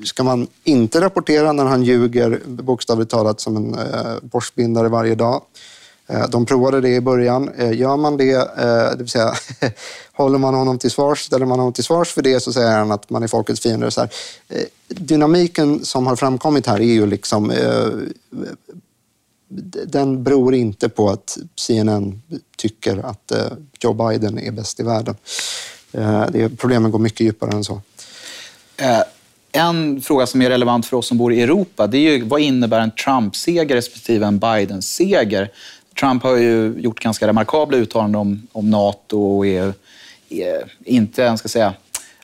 Ska 0.05 0.23
man 0.23 0.47
inte 0.65 1.01
rapportera 1.01 1.53
när 1.53 1.65
han 1.65 1.83
ljuger 1.83 2.41
bokstavligt 2.47 3.11
talat 3.11 3.41
som 3.41 3.57
en 3.57 3.75
eh, 3.75 4.15
borstbindare 4.23 4.89
varje 4.89 5.15
dag? 5.15 5.43
Eh, 6.07 6.29
de 6.29 6.47
provade 6.47 6.81
det 6.81 6.89
i 6.89 7.01
början. 7.01 7.49
Eh, 7.57 7.73
gör 7.73 7.97
man 7.97 8.17
det, 8.17 8.33
eh, 8.33 8.91
det 8.91 8.97
vill 8.99 9.09
säga 9.09 9.35
håller 10.13 10.39
man 10.39 10.55
honom 10.55 10.79
till 10.79 10.91
svars, 10.91 11.19
ställer 11.19 11.47
man 11.47 11.59
honom 11.59 11.73
till 11.73 11.85
svars 11.85 12.09
för 12.13 12.23
det 12.23 12.41
så 12.41 12.53
säger 12.53 12.79
han 12.79 12.93
att 12.93 13.11
man 13.11 13.23
är 13.23 13.29
folkets 13.29 13.61
fiende. 13.61 13.91
Så 13.91 14.01
här. 14.01 14.11
Dynamiken 14.89 15.85
som 15.85 16.07
har 16.07 16.17
framkommit 16.17 16.67
här 16.67 16.81
är 16.81 16.95
ju 16.95 17.07
liksom 17.07 17.53
den 19.87 20.25
beror 20.25 20.55
inte 20.55 20.89
på 20.89 21.11
att 21.11 21.39
CNN 21.57 22.23
tycker 22.57 23.07
att 23.07 23.33
Joe 23.81 23.93
Biden 23.93 24.39
är 24.39 24.51
bäst 24.51 24.81
i 24.81 24.83
världen. 24.83 25.17
Det, 26.33 26.59
problemen 26.59 26.91
går 26.91 26.99
mycket 26.99 27.21
djupare 27.21 27.51
än 27.51 27.65
så. 27.65 27.81
En 29.57 30.01
fråga 30.01 30.27
som 30.27 30.43
är 30.43 30.51
relevant 30.51 30.87
för 30.87 30.97
oss 30.97 31.09
som 31.09 31.19
bor 31.19 31.33
i 31.33 31.43
Europa, 31.43 31.87
det 31.87 31.99
är 31.99 32.01
ju 32.01 32.25
vad 32.25 32.41
innebär 32.41 32.81
en 32.81 32.91
Trump-seger 32.91 33.77
respektive 33.77 34.27
en 34.27 34.39
Biden-seger? 34.39 35.51
Trump 36.01 36.23
har 36.23 36.37
ju 36.37 36.75
gjort 36.79 37.01
ganska 37.01 37.27
remarkabla 37.29 37.77
uttalanden 37.77 38.21
om, 38.21 38.47
om 38.53 38.71
NATO 38.71 39.37
och 39.37 39.47
EU. 39.47 39.73
inte, 40.85 41.37
ska 41.37 41.49
säga, 41.49 41.75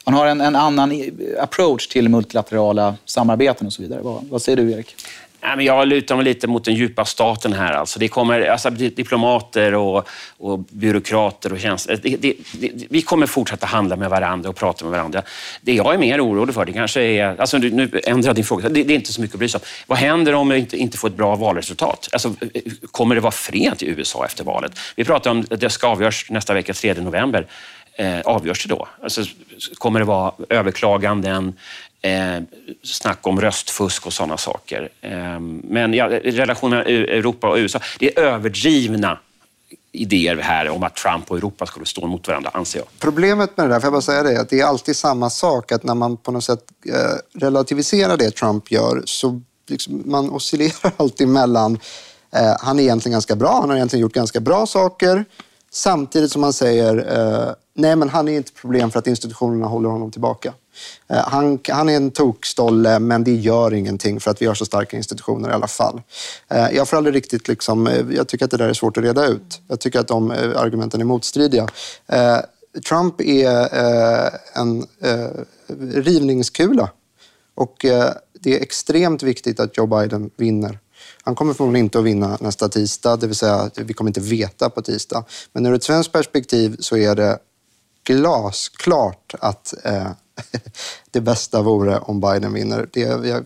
han 0.05 0.15
har 0.15 0.27
en, 0.27 0.41
en, 0.41 0.57
annan 0.57 1.03
approach 1.41 1.89
till 1.89 2.09
multilaterala 2.09 2.95
samarbeten 3.05 3.67
och 3.67 3.73
så 3.73 3.83
vidare. 3.83 4.01
Vad, 4.03 4.25
vad 4.31 4.43
säger 4.43 4.57
du, 4.57 4.73
Erik? 4.73 4.97
Nej, 5.43 5.57
men 5.57 5.65
jag 5.65 5.89
lutar 5.89 6.17
mig 6.17 6.25
lite 6.25 6.47
mot 6.47 6.65
den 6.65 6.75
djupa 6.75 7.05
staten 7.05 7.53
här. 7.53 7.73
Alltså, 7.73 7.99
det 7.99 8.09
kommer 8.09 8.41
alltså, 8.41 8.71
diplomater 8.71 9.75
och, 9.75 10.09
och 10.39 10.59
byråkrater 10.59 11.53
och 11.53 11.61
tjänstemän. 11.61 12.01
Vi 12.91 13.03
kommer 13.03 13.27
fortsätta 13.27 13.67
handla 13.67 13.97
med 13.97 14.11
varandra 14.11 14.49
och 14.49 14.57
prata 14.57 14.85
med 14.85 14.93
varandra. 14.93 15.23
Det 15.61 15.75
jag 15.75 15.95
är 15.95 15.99
mer 15.99 16.25
orolig 16.27 16.55
för, 16.55 16.65
det 16.65 16.73
kanske 16.73 17.03
är... 17.03 17.41
Alltså, 17.41 17.59
nu 17.59 18.01
ändrar 18.05 18.35
din 18.35 18.45
fråga. 18.45 18.69
Det, 18.69 18.83
det, 18.83 18.93
är 18.93 18.97
inte 18.97 19.13
så 19.13 19.21
mycket 19.21 19.35
att 19.35 19.39
bry 19.39 19.49
sig 19.49 19.59
om. 19.59 19.65
Vad 19.87 19.99
händer 19.99 20.35
om 20.35 20.49
vi 20.49 20.59
inte, 20.59 20.77
inte 20.77 20.99
får 20.99 21.09
ett 21.09 21.17
bra 21.17 21.37
valresultat? 21.37 22.09
Alltså, 22.13 22.35
kommer 22.91 23.15
det 23.15 23.21
vara 23.21 23.33
fred 23.33 23.83
i 23.83 23.87
USA 23.87 24.25
efter 24.25 24.45
valet? 24.45 24.73
Vi 24.97 25.05
pratar 25.05 25.31
om 25.31 25.47
att 25.51 25.61
det 25.61 25.71
ska 25.71 25.87
avgöras 25.87 26.25
nästa 26.29 26.55
vecka, 26.55 26.75
3 26.75 26.95
november. 26.95 27.47
Eh, 27.95 28.21
avgörs 28.21 28.67
det 28.67 28.75
då? 28.75 28.89
Alltså, 29.03 29.25
kommer 29.75 30.01
det 30.01 30.07
vara 30.07 30.33
överklaganden? 30.49 31.55
Eh, 32.03 32.43
snack 32.83 33.27
om 33.27 33.41
röstfusk 33.41 34.07
och 34.07 34.13
sådana 34.13 34.37
saker. 34.37 34.89
Eh, 35.01 35.41
men 35.41 35.95
ja, 35.95 36.09
relationen 36.09 36.87
Europa 36.87 37.49
och 37.49 37.57
USA, 37.57 37.81
det 37.99 38.19
är 38.19 38.23
överdrivna 38.23 39.19
idéer 39.93 40.37
här 40.37 40.69
om 40.69 40.83
att 40.83 40.97
Trump 40.97 41.31
och 41.31 41.37
Europa 41.37 41.67
skulle 41.67 41.87
stå 41.87 42.07
mot 42.07 42.29
varandra, 42.29 42.51
anser 42.55 42.79
jag. 42.79 42.89
Problemet 42.99 43.57
med 43.57 43.67
det 43.67 43.75
där, 43.75 43.81
får 43.81 43.87
jag 43.87 43.93
bara 43.93 44.03
säga 44.03 44.23
det, 44.23 44.41
att 44.41 44.49
det 44.49 44.61
är 44.61 44.65
alltid 44.65 44.97
samma 44.97 45.31
sak, 45.31 45.73
att 45.73 45.85
när 45.85 45.95
man 45.95 46.17
på 46.17 46.33
något 46.33 46.45
sätt 46.45 46.65
eh, 46.87 47.41
relativiserar 47.41 48.17
det 48.17 48.31
Trump 48.31 48.71
gör, 48.71 49.03
så 49.05 49.41
liksom, 49.69 50.03
man 50.07 50.31
oscillerar 50.31 50.93
alltid 50.97 51.29
mellan 51.29 51.79
eh, 52.33 52.57
han 52.61 52.79
är 52.79 52.83
egentligen 52.83 53.13
ganska 53.13 53.37
bra, 53.37 53.61
han 53.61 53.69
har 53.71 53.77
egentligen 53.77 54.03
gjort 54.03 54.13
ganska 54.13 54.41
bra 54.41 54.67
saker, 54.67 55.25
samtidigt 55.71 56.33
som 56.33 56.41
man 56.41 56.53
säger 56.53 56.97
eh, 57.19 57.55
nej 57.75 57.97
men 57.97 58.09
han 58.09 58.29
är 58.29 58.33
inte 58.33 58.49
ett 58.49 58.61
problem 58.61 58.91
för 58.91 58.99
att 58.99 59.07
institutionerna 59.07 59.67
håller 59.67 59.89
honom 59.89 60.11
tillbaka. 60.11 60.53
Eh, 61.09 61.29
han, 61.29 61.59
han, 61.69 61.89
är 61.89 61.97
en 61.97 62.11
tokstolle, 62.11 62.99
men 62.99 63.25
det 63.25 63.35
gör 63.35 63.75
ingenting 63.75 64.21
för 64.21 64.31
att 64.31 64.43
vi 64.43 64.47
har 64.47 64.55
så 64.55 64.65
starka 64.65 64.97
institutioner 64.97 65.51
i 65.51 65.53
alla 65.53 65.67
fall. 65.67 66.03
Eh, 66.49 66.69
jag 66.73 66.89
får 66.89 66.97
aldrig 66.97 67.17
riktigt 67.17 67.49
liksom, 67.49 67.87
eh, 67.87 68.07
jag 68.11 68.29
tycker 68.29 68.45
att 68.45 68.51
det 68.51 68.57
där 68.57 68.69
är 68.69 68.73
svårt 68.73 68.97
att 68.97 69.05
reda 69.05 69.27
ut. 69.27 69.61
Jag 69.69 69.81
tycker 69.81 70.01
att 70.01 70.09
de 70.09 70.31
argumenten 70.31 71.01
är 71.01 71.05
motstridiga. 71.05 71.69
Trump 72.89 73.21
är 73.21 73.71
en 74.55 74.87
rivningskula 75.79 76.91
och 77.55 77.77
det 78.41 78.59
är 78.59 78.63
extremt 78.63 79.23
viktigt 79.23 79.61
att 79.61 79.77
Joe 79.77 79.87
Biden 79.87 80.31
vinner. 80.37 80.79
Han 81.23 81.35
kommer 81.35 81.55
förmodligen 81.55 81.85
inte 81.87 81.99
att 81.99 82.05
vinna 82.05 82.39
nästa 82.41 82.69
tisdag, 82.69 83.17
det 83.17 83.27
vill 83.27 83.37
säga 83.37 83.71
vi 83.75 83.95
kommer 83.95 84.11
inte 84.11 84.21
veta 84.21 84.71
på 84.71 84.83
tisdag. 84.83 85.25
Men 85.53 85.67
ur 85.67 85.75
ett 85.75 85.85
svenskt 85.85 86.13
perspektiv 86.13 86.77
så 86.81 86.97
är 86.97 87.15
det 87.15 87.39
glasklart 88.05 89.35
att 89.41 89.75
eh, 89.85 90.11
det 91.11 91.21
bästa 91.21 91.63
vore 91.63 91.99
om 91.99 92.21
Biden 92.21 92.53
vinner. 92.53 92.89
Det, 92.93 93.01
jag, 93.01 93.45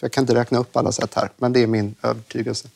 jag 0.00 0.12
kan 0.12 0.22
inte 0.22 0.34
räkna 0.34 0.58
upp 0.58 0.76
alla 0.76 0.92
sätt 0.92 1.14
här, 1.14 1.30
men 1.36 1.52
det 1.52 1.62
är 1.62 1.66
min 1.66 1.94
övertygelse. 2.02 2.68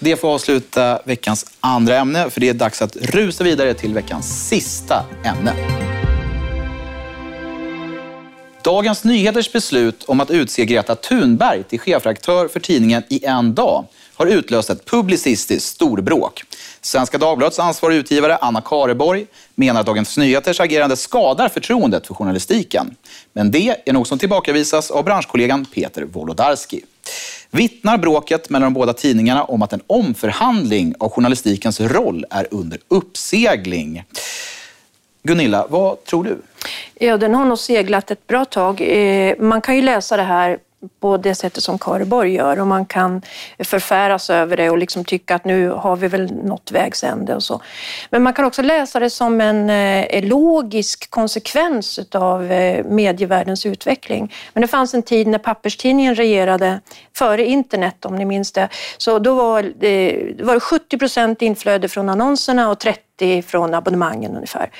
Det 0.00 0.16
får 0.16 0.28
avsluta 0.28 1.00
veckans 1.04 1.46
andra 1.60 1.96
ämne, 1.96 2.30
för 2.30 2.40
det 2.40 2.48
är 2.48 2.54
dags 2.54 2.82
att 2.82 2.96
rusa 2.96 3.44
vidare 3.44 3.74
till 3.74 3.94
veckans 3.94 4.48
sista 4.48 5.04
ämne. 5.24 5.54
Dagens 8.64 9.04
Nyheters 9.04 9.52
beslut 9.52 10.04
om 10.04 10.20
att 10.20 10.30
utse 10.30 10.64
Greta 10.64 10.96
Thunberg 10.96 11.64
till 11.64 11.80
chefredaktör 11.80 12.48
för 12.48 12.60
tidningen 12.60 13.02
i 13.08 13.24
en 13.24 13.54
dag 13.54 13.84
har 14.20 14.26
utlöst 14.26 14.70
ett 14.70 14.84
publicistiskt 14.84 15.68
storbråk. 15.68 16.44
Svenska 16.80 17.18
Dagbladets 17.18 17.58
ansvarig 17.58 17.96
utgivare 17.96 18.36
Anna 18.36 18.60
Kareborg 18.60 19.26
menar 19.54 19.80
att 19.80 19.86
Dagens 19.86 20.16
Nyheters 20.16 20.60
agerande 20.60 20.96
skadar 20.96 21.48
förtroendet 21.48 22.06
för 22.06 22.14
journalistiken. 22.14 22.96
Men 23.32 23.50
det 23.50 23.76
är 23.84 23.92
något 23.92 24.08
som 24.08 24.18
tillbakavisas 24.18 24.90
av 24.90 25.04
branschkollegan 25.04 25.64
Peter 25.64 26.02
Wolodarski. 26.02 26.84
Vittnar 27.50 27.98
bråket 27.98 28.50
mellan 28.50 28.72
de 28.72 28.74
båda 28.74 28.92
tidningarna 28.92 29.44
om 29.44 29.62
att 29.62 29.72
en 29.72 29.82
omförhandling 29.86 30.94
av 30.98 31.10
journalistikens 31.10 31.80
roll 31.80 32.24
är 32.30 32.46
under 32.50 32.78
uppsegling. 32.88 34.04
Gunilla, 35.22 35.66
vad 35.70 36.04
tror 36.04 36.24
du? 36.24 36.38
Ja, 36.94 37.16
den 37.16 37.34
har 37.34 37.44
nog 37.44 37.58
seglat 37.58 38.10
ett 38.10 38.26
bra 38.26 38.44
tag. 38.44 38.80
Eh, 38.80 39.34
man 39.38 39.60
kan 39.60 39.76
ju 39.76 39.82
läsa 39.82 40.16
det 40.16 40.22
här 40.22 40.58
på 41.00 41.16
det 41.16 41.34
sättet 41.34 41.62
som 41.62 41.78
Kareborg 41.78 42.34
gör 42.34 42.60
och 42.60 42.66
man 42.66 42.86
kan 42.86 43.22
förfäras 43.64 44.30
över 44.30 44.56
det 44.56 44.70
och 44.70 44.78
liksom 44.78 45.04
tycka 45.04 45.34
att 45.34 45.44
nu 45.44 45.68
har 45.68 45.96
vi 45.96 46.08
väl 46.08 46.32
nått 46.32 46.70
vägs 46.70 47.04
ände 47.04 47.34
och 47.34 47.42
så. 47.42 47.60
Men 48.10 48.22
man 48.22 48.32
kan 48.32 48.44
också 48.44 48.62
läsa 48.62 49.00
det 49.00 49.10
som 49.10 49.40
en 49.40 49.70
eh, 49.70 50.24
logisk 50.24 51.10
konsekvens 51.10 52.00
av 52.14 52.52
eh, 52.52 52.84
medievärldens 52.84 53.66
utveckling. 53.66 54.34
Men 54.52 54.60
det 54.60 54.68
fanns 54.68 54.94
en 54.94 55.02
tid 55.02 55.26
när 55.26 55.38
papperstidningen 55.38 56.14
regerade 56.14 56.80
före 57.16 57.44
internet 57.44 58.04
om 58.04 58.16
ni 58.16 58.24
minns 58.24 58.52
det. 58.52 58.68
Så 58.98 59.18
då 59.18 59.34
var 59.34 59.84
eh, 59.84 60.44
var 60.44 60.54
det 60.54 60.60
70 60.60 60.98
procent 60.98 61.42
inflöde 61.42 61.88
från 61.88 62.08
annonserna 62.08 62.70
och 62.70 62.78
30 62.78 63.00
från 63.46 63.74
abonnemangen 63.74 64.34
ungefär. 64.34 64.70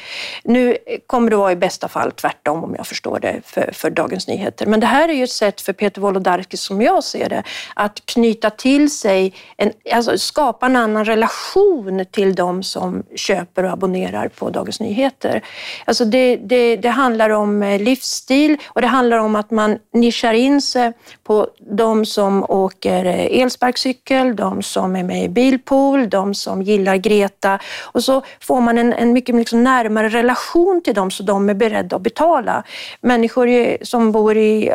Nu 0.45 0.77
kommer 1.07 1.31
det 1.31 1.37
vara 1.37 1.53
i 1.53 1.57
bästa 1.57 1.89
fall 1.89 2.13
tvärtom 2.13 2.65
om 2.65 2.75
jag 2.75 2.87
förstår 2.87 3.19
det 3.21 3.41
för, 3.45 3.71
för 3.73 3.91
Dagens 3.91 4.29
Nyheter. 4.29 4.67
Men 4.67 4.81
det 4.81 4.87
här 4.87 5.09
är 5.09 5.13
ju 5.13 5.25
ett 5.25 5.31
sätt 5.31 5.61
för 5.61 5.73
Peter 5.73 6.01
Wolodarski, 6.01 6.57
som 6.57 6.83
jag 6.83 7.05
ser 7.05 7.29
det, 7.29 7.43
att 7.75 8.07
knyta 8.07 8.51
till 8.51 8.91
sig, 8.91 9.35
en, 9.57 9.73
alltså 9.93 10.19
skapa 10.19 10.67
en 10.67 10.77
annan 10.77 11.05
relation 11.05 12.05
till 12.11 12.35
de 12.35 12.63
som 12.63 13.03
köper 13.17 13.65
och 13.65 13.71
abonnerar 13.71 14.29
på 14.29 14.51
Dagens 14.51 14.81
Nyheter. 14.81 15.45
Alltså 15.85 16.05
det, 16.05 16.37
det, 16.37 16.77
det 16.77 16.89
handlar 16.89 17.31
om 17.31 17.63
eh, 17.63 17.81
livsstil 17.81 18.57
och 18.67 18.81
det 18.81 18.87
handlar 18.87 19.19
om 19.19 19.37
att 19.37 19.51
man 19.51 19.79
nischar 19.93 20.33
in 20.33 20.63
sig 20.63 20.93
på 21.25 21.49
de 21.59 22.07
som 22.07 22.45
åker 22.49 23.05
eh, 23.05 23.41
elsparkcykel, 23.41 24.37
de 24.37 24.63
som 24.63 24.97
är 24.97 25.03
med 25.03 25.25
i 25.25 25.29
bilpool, 25.29 26.11
de 26.11 26.35
som 26.35 26.63
gillar 26.63 26.97
Greta 26.97 27.59
och 27.83 28.05
så 28.05 28.23
får 28.41 28.61
man 28.61 28.79
en, 28.79 28.93
en 28.93 29.13
mycket 29.13 29.35
liksom 29.35 29.65
närmare 29.65 30.09
relation 30.09 30.81
till 30.85 30.95
dem 30.95 31.11
så 31.11 31.23
de 31.23 31.49
är 31.49 31.55
beredda 31.55 31.97
att 31.97 32.03
betala. 32.03 32.65
Människor 33.01 33.85
som 33.85 34.13
bor 34.13 34.37
i 34.37 34.69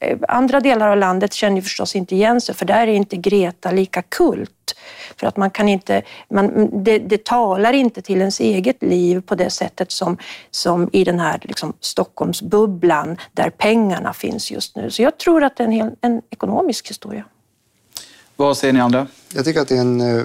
eh, 0.00 0.16
andra 0.28 0.60
delar 0.60 0.88
av 0.88 0.96
landet 0.96 1.32
känner 1.32 1.60
förstås 1.60 1.96
inte 1.96 2.14
igen 2.14 2.40
sig 2.40 2.54
för 2.54 2.66
där 2.66 2.86
är 2.86 2.92
inte 2.92 3.16
Greta 3.16 3.70
lika 3.70 4.02
kult. 4.02 4.50
För 5.16 5.26
att 5.26 5.36
man 5.36 5.50
kan 5.50 5.68
inte, 5.68 6.02
man, 6.30 6.68
det, 6.84 6.98
det 6.98 7.24
talar 7.24 7.72
inte 7.72 8.02
till 8.02 8.18
ens 8.18 8.40
eget 8.40 8.82
liv 8.82 9.20
på 9.20 9.34
det 9.34 9.50
sättet 9.50 9.92
som, 9.92 10.16
som 10.50 10.90
i 10.92 11.04
den 11.04 11.20
här 11.20 11.40
liksom 11.42 11.72
Stockholmsbubblan 11.80 13.16
där 13.32 13.50
pengarna 13.50 14.12
finns 14.12 14.50
just 14.50 14.76
nu. 14.76 14.90
Så 14.90 15.02
jag 15.02 15.18
tror 15.18 15.44
att 15.44 15.56
det 15.56 15.62
är 15.62 15.66
en, 15.66 15.72
hel, 15.72 15.90
en 16.00 16.22
ekonomisk 16.30 16.90
historia. 16.90 17.24
Vad 18.42 18.56
säger 18.56 18.72
ni 18.72 18.80
andra? 18.80 19.06
Jag 19.34 19.44
tycker 19.44 19.60
att 19.60 19.68
det 19.68 19.76
är 19.76 19.80
en 19.80 20.00
eh, 20.00 20.24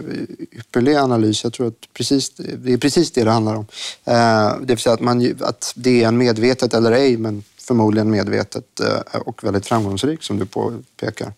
ypperlig 0.51 0.95
analys. 0.95 1.43
Jag 1.43 1.53
tror 1.53 1.67
att 1.67 1.93
precis, 1.93 2.30
det 2.36 2.73
är 2.73 2.77
precis 2.77 3.12
det 3.12 3.23
det 3.23 3.32
handlar 3.32 3.56
om. 3.56 3.65
Eh, 4.06 4.60
det 4.62 4.73
vill 4.73 4.77
säga 4.77 4.93
att, 4.93 4.99
man, 4.99 5.36
att 5.41 5.73
det 5.75 6.03
är 6.03 6.08
en 6.08 6.17
medvetet 6.17 6.73
eller 6.73 6.91
ej, 6.91 7.17
men 7.17 7.43
förmodligen 7.58 8.10
medvetet 8.10 8.80
eh, 8.80 9.19
och 9.19 9.43
väldigt 9.43 9.65
framgångsrik, 9.65 10.23
som 10.23 10.39
du 10.39 10.45
påpekar, 10.45 11.34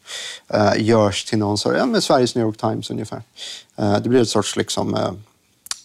görs 0.78 1.26
till 1.26 1.38
någon 1.38 1.58
sorts, 1.58 1.76
ja, 1.78 1.86
med 1.86 2.04
Sveriges 2.04 2.36
New 2.36 2.46
York 2.46 2.58
Times 2.58 2.92
ungefär. 2.92 3.22
det 3.76 4.10
blir 4.10 4.22
ett 4.22 4.30
sorts 4.30 4.56
liksom, 4.56 4.98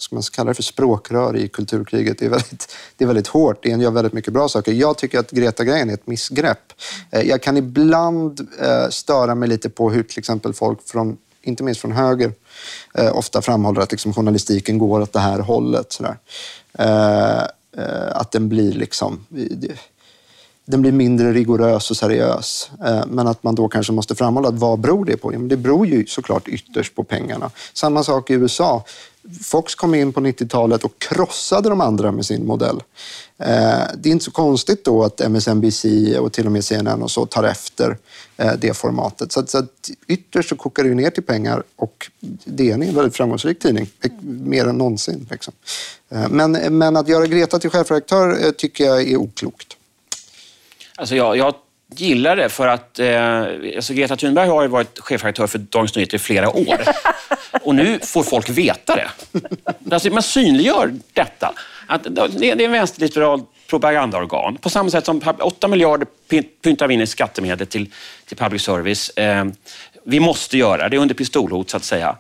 ska 0.05 0.17
man 0.17 0.23
kalla 0.23 0.49
det 0.49 0.55
för 0.55 0.63
språkrör 0.63 1.37
i 1.37 1.49
kulturkriget. 1.49 2.19
Det 2.19 2.25
är, 2.25 2.31
väldigt, 2.31 2.75
det 2.97 3.05
är 3.05 3.07
väldigt 3.07 3.27
hårt. 3.27 3.63
Det 3.63 3.69
gör 3.69 3.91
väldigt 3.91 4.13
mycket 4.13 4.33
bra 4.33 4.49
saker. 4.49 4.73
Jag 4.73 4.99
tycker 4.99 5.19
att 5.19 5.31
Greta-grejen 5.31 5.91
är 5.91 5.95
ett 5.95 6.07
missgrepp. 6.07 6.73
Eh, 7.11 7.23
jag 7.23 7.43
kan 7.43 7.57
ibland 7.57 8.49
eh, 8.61 8.89
störa 8.89 9.35
mig 9.35 9.49
lite 9.49 9.71
på 9.71 9.91
hur 9.91 10.03
till 10.03 10.19
exempel 10.19 10.53
folk 10.55 10.89
från 10.89 11.17
inte 11.43 11.63
minst 11.63 11.81
från 11.81 11.93
höger, 11.93 12.33
eh, 12.95 13.17
ofta 13.17 13.43
framhåller 13.43 13.81
att 13.81 13.93
liksom, 13.93 14.15
journalistiken 14.15 14.79
går 14.79 15.01
åt 15.01 15.13
det 15.13 15.21
här 15.21 15.39
hållet. 15.39 15.93
Sådär. 15.93 16.17
Eh, 16.79 17.43
att 18.13 18.33
den 18.33 18.49
blir 18.49 18.73
liksom 18.73 19.27
den 20.67 20.83
blir 20.83 20.93
mindre 20.93 21.33
rigorös 21.33 21.91
och 21.91 21.97
seriös. 21.97 22.71
Eh, 22.85 23.07
men 23.07 23.27
att 23.27 23.43
man 23.43 23.55
då 23.55 23.69
kanske 23.69 23.93
måste 23.93 24.15
framhålla 24.15 24.49
att 24.49 24.59
vad 24.59 24.81
beror 24.81 25.05
det 25.05 25.17
på? 25.17 25.31
det 25.31 25.57
beror 25.57 25.87
ju 25.87 26.07
såklart 26.07 26.49
ytterst 26.49 26.95
på 26.95 27.05
pengarna. 27.05 27.51
Samma 27.73 28.05
sak 28.05 28.31
i 28.31 28.35
USA. 28.35 28.85
Fox 29.43 29.75
kom 29.75 29.95
in 29.95 30.13
på 30.13 30.21
90-talet 30.21 30.85
och 30.85 30.99
krossade 30.99 31.69
de 31.69 31.81
andra 31.81 32.13
med 32.13 32.27
sin 32.27 32.47
modell. 32.47 32.83
Eh, 33.39 33.83
det 33.97 34.09
är 34.09 34.13
inte 34.13 34.25
så 34.25 34.31
konstigt 34.31 34.85
då 34.85 35.05
att 35.05 35.21
MSNBC 35.21 35.85
och 36.19 36.33
till 36.33 36.47
och 36.47 36.53
med 36.53 36.65
CNN 36.65 37.03
och 37.03 37.11
så 37.11 37.27
tar 37.27 37.45
efter 37.45 37.97
eh, 38.37 38.53
det 38.59 38.77
formatet. 38.77 39.33
Så, 39.33 39.41
att, 39.41 39.91
ytterst 40.07 40.49
så 40.49 40.57
kokar 40.57 40.85
det 40.85 40.95
ner 40.95 41.11
till 41.11 41.23
pengar 41.23 41.63
och 41.77 42.11
DN 42.45 42.83
är 42.83 42.89
en 42.89 42.95
väldigt 42.95 43.17
framgångsrik 43.17 43.59
tidning, 43.59 43.91
mer 44.21 44.67
än 44.67 44.79
någonsin. 44.79 45.27
Liksom. 45.31 45.55
Men, 46.31 46.53
men 46.79 46.97
att 46.97 47.09
göra 47.09 47.27
Greta 47.27 47.59
till 47.59 47.71
chefredaktör 47.71 48.53
tycker 48.53 48.85
jag 48.85 49.03
är 49.03 49.17
oklokt. 49.17 49.77
Alltså 50.97 51.17
jag, 51.17 51.37
jag 51.37 51.55
gillar 51.97 52.37
det 52.37 52.49
för 52.49 52.69
att 52.69 52.99
eh, 52.99 53.43
alltså 53.77 53.95
Greta 53.95 54.17
Thunberg 54.17 54.49
har 54.49 54.63
ju 54.63 54.69
varit 54.69 54.99
chefredaktör 54.99 55.47
för 55.47 55.59
Dagens 55.59 55.97
Nyheter 55.97 56.17
i 56.17 56.19
flera 56.19 56.51
år. 56.51 56.81
Och 57.63 57.75
nu 57.75 57.99
får 58.03 58.23
folk 58.23 58.49
veta 58.49 58.97
det. 58.97 59.09
Alltså 59.91 60.11
man 60.11 60.23
synliggör 60.23 60.95
detta. 61.13 61.55
Att 61.87 62.07
det 62.39 62.51
är 62.51 62.61
en 62.61 62.73
vänsterliberal 62.73 63.43
propagandaorgan. 63.67 64.57
På 64.57 64.71
samma 64.71 64.91
sätt 64.91 65.07
som 65.07 65.23
8 65.41 65.69
miljarder 65.69 66.07
pyntar 66.63 66.89
vi 66.89 66.95
in 66.95 67.01
i 67.01 67.07
skattemedel 67.07 67.67
till, 67.67 67.91
till 68.27 68.37
public 68.37 68.63
service. 68.63 69.11
Eh, 69.11 69.45
vi 70.05 70.21
måste 70.21 70.59
göra 70.59 70.89
det 70.89 70.99
under 70.99 71.15
pistolhot 71.15 71.71
så 71.71 71.77
att 71.77 71.85
säga. 71.85 72.17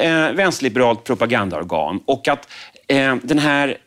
Eh, 0.00 0.32
vänsterliberalt 0.32 1.04
propagandaorgan. 1.04 2.00
Och 2.04 2.28
att 2.28 2.48
eh, 2.86 3.16
den 3.22 3.38
här... 3.38 3.78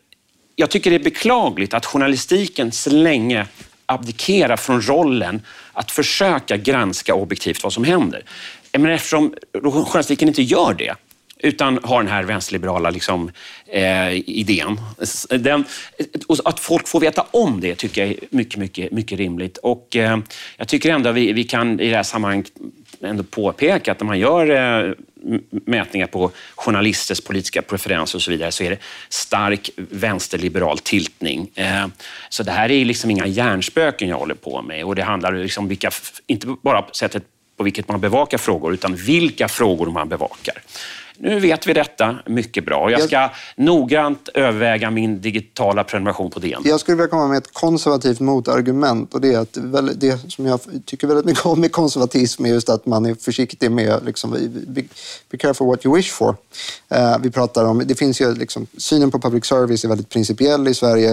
Jag 0.55 0.69
tycker 0.69 0.89
det 0.89 0.95
är 0.95 1.03
beklagligt 1.03 1.73
att 1.73 1.85
journalistiken 1.85 2.71
så 2.71 2.89
länge 2.89 3.45
abdikera 3.91 4.57
från 4.57 4.81
rollen 4.81 5.41
att 5.73 5.91
försöka 5.91 6.57
granska 6.57 7.13
objektivt 7.13 7.63
vad 7.63 7.73
som 7.73 7.83
händer. 7.83 8.23
Men 8.71 8.91
eftersom 8.91 9.33
journalistiken 9.63 10.27
inte 10.27 10.41
gör 10.41 10.73
det, 10.73 10.95
utan 11.39 11.79
har 11.83 12.03
den 12.03 12.11
här 12.11 12.23
vänsterliberala 12.23 12.89
liksom, 12.89 13.31
eh, 13.67 14.13
idén. 14.29 14.81
Den, 15.29 15.65
att 16.45 16.59
folk 16.59 16.87
får 16.87 16.99
veta 16.99 17.25
om 17.31 17.59
det 17.61 17.75
tycker 17.75 18.01
jag 18.01 18.09
är 18.09 18.17
mycket, 18.29 18.59
mycket, 18.59 18.91
mycket 18.91 19.17
rimligt. 19.17 19.57
Och 19.57 19.95
eh, 19.95 20.19
jag 20.57 20.67
tycker 20.67 20.93
ändå 20.93 21.11
vi, 21.11 21.33
vi 21.33 21.43
kan 21.43 21.79
i 21.79 21.89
det 21.89 21.95
här 21.95 22.03
sammanhanget 22.03 22.51
ändå 23.01 23.23
påpeka 23.23 23.91
att 23.91 23.99
när 23.99 24.07
man 24.07 24.19
gör 24.19 24.49
eh, 24.49 24.93
mätningar 25.65 26.07
på 26.07 26.31
journalisters 26.55 27.21
politiska 27.21 27.61
preferenser 27.61 28.17
och 28.17 28.21
så 28.21 28.31
vidare 28.31 28.51
så 28.51 28.63
är 28.63 28.69
det 28.69 28.79
stark 29.09 29.69
vänsterliberal 29.75 30.79
tiltning. 30.79 31.51
Eh, 31.55 31.87
så 32.29 32.43
det 32.43 32.51
här 32.51 32.71
är 32.71 32.85
liksom 32.85 33.11
inga 33.11 33.27
hjärnspöken 33.27 34.09
jag 34.09 34.17
håller 34.17 34.35
på 34.35 34.61
med 34.61 34.85
och 34.85 34.95
det 34.95 35.03
handlar 35.03 35.33
liksom 35.33 35.67
vilka, 35.67 35.91
inte 36.27 36.47
bara 36.61 36.85
sättet 36.93 37.23
på 37.57 37.63
vilket 37.63 37.87
man 37.87 38.01
bevakar 38.01 38.37
frågor 38.37 38.73
utan 38.73 38.95
vilka 38.95 39.47
frågor 39.47 39.91
man 39.91 40.09
bevakar. 40.09 40.61
Nu 41.21 41.39
vet 41.39 41.67
vi 41.67 41.73
detta 41.73 42.19
mycket 42.25 42.65
bra. 42.65 42.91
Jag 42.91 43.01
ska 43.01 43.15
jag... 43.15 43.29
noggrant 43.55 44.29
överväga 44.33 44.91
min 44.91 45.21
digitala 45.21 45.83
prenumeration 45.83 46.31
på 46.31 46.39
DN. 46.39 46.61
Jag 46.65 46.79
skulle 46.79 46.97
vilja 46.97 47.09
komma 47.09 47.27
med 47.27 47.37
ett 47.37 47.53
konservativt 47.53 48.19
motargument 48.19 49.13
och 49.13 49.21
det 49.21 49.33
är 49.33 49.39
att 49.39 49.57
det 49.95 50.31
som 50.31 50.45
jag 50.45 50.59
tycker 50.85 51.07
väldigt 51.07 51.25
mycket 51.25 51.45
om 51.45 51.61
med 51.61 51.71
konservatism 51.71 52.45
är 52.45 52.49
just 52.49 52.69
att 52.69 52.85
man 52.85 53.05
är 53.05 53.15
försiktig 53.15 53.71
med 53.71 54.05
liksom, 54.05 54.31
be, 54.67 54.83
be 55.29 55.37
careful 55.37 55.67
what 55.67 55.85
you 55.85 55.95
wish 55.95 56.11
for. 56.11 56.29
Uh, 56.29 57.17
vi 57.21 57.31
pratar 57.31 57.65
om, 57.65 57.83
det 57.85 57.95
finns 57.95 58.21
ju 58.21 58.35
liksom, 58.35 58.67
synen 58.77 59.11
på 59.11 59.19
public 59.19 59.45
service 59.45 59.83
är 59.83 59.87
väldigt 59.87 60.09
principiell 60.09 60.67
i 60.67 60.73
Sverige. 60.73 61.11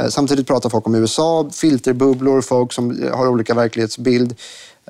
Uh, 0.00 0.08
samtidigt 0.08 0.46
pratar 0.46 0.70
folk 0.70 0.86
om 0.86 0.94
USA, 0.94 1.50
filterbubblor, 1.52 2.40
folk 2.40 2.72
som 2.72 3.10
har 3.12 3.28
olika 3.28 3.54
verklighetsbild. 3.54 4.34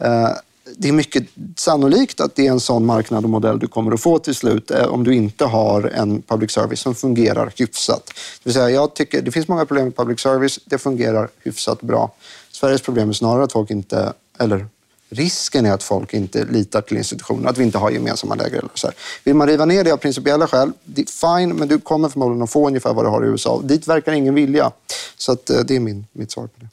Uh, 0.05 0.29
det 0.77 0.89
är 0.89 0.93
mycket 0.93 1.25
sannolikt 1.57 2.21
att 2.21 2.35
det 2.35 2.47
är 2.47 2.51
en 2.51 2.61
sån 2.61 2.87
marknad 2.87 3.25
och 3.25 3.31
modell 3.31 3.59
du 3.59 3.69
kommer 3.69 3.93
att 3.93 4.01
få 4.01 4.19
till 4.19 4.35
slut 4.35 4.71
eh, 4.71 4.87
om 4.87 5.05
du 5.05 5.15
inte 5.15 5.45
har 5.45 5.83
en 5.83 6.23
public 6.23 6.51
service 6.51 6.81
som 6.81 6.95
fungerar 6.95 7.53
hyfsat. 7.57 8.07
Det, 8.07 8.15
vill 8.43 8.55
säga, 8.55 8.71
jag 8.71 8.95
tycker, 8.95 9.23
det 9.23 9.31
finns 9.31 9.49
många 9.49 9.67
problem 9.67 9.85
med 9.85 9.97
public 9.97 10.21
service, 10.21 10.61
det 10.65 10.79
fungerar 10.79 11.29
hyfsat 11.45 11.81
bra. 11.81 12.13
Sveriges 12.51 12.83
problem 12.83 13.09
är 13.09 13.13
snarare 13.13 13.45
att 13.45 13.53
folk 13.53 13.71
inte, 13.71 14.13
eller 14.39 14.67
risken 15.11 15.67
är 15.67 15.73
att 15.73 15.83
folk 15.83 16.15
inte 16.15 16.45
litar 16.45 16.81
till 16.81 16.97
institutioner, 16.97 17.51
att 17.51 17.59
vi 17.59 17.65
inte 17.65 17.79
har 17.79 17.91
gemensamma 17.91 18.35
läger. 18.35 18.59
Eller 18.59 18.71
så 18.75 18.87
här. 18.87 18.97
Vill 19.25 19.35
man 19.35 19.49
riva 19.49 19.65
ner 19.65 19.85
det 19.85 19.93
av 19.93 19.97
principiella 19.97 20.47
skäl, 20.47 20.73
fine, 20.95 21.57
men 21.57 21.69
du 21.69 21.79
kommer 21.79 22.09
förmodligen 22.09 22.43
att 22.43 22.51
få 22.51 22.67
ungefär 22.67 22.95
vad 22.95 23.05
du 23.05 23.09
har 23.09 23.25
i 23.25 23.29
USA. 23.29 23.61
Dit 23.65 23.89
verkar 23.89 24.13
ingen 24.13 24.35
vilja. 24.35 24.73
Så 25.17 25.33
att, 25.33 25.51
eh, 25.51 25.61
det 25.61 25.77
är 25.77 25.81
min, 25.81 26.07
mitt 26.13 26.31
svar 26.31 26.47
på 26.47 26.61
det. 26.61 26.69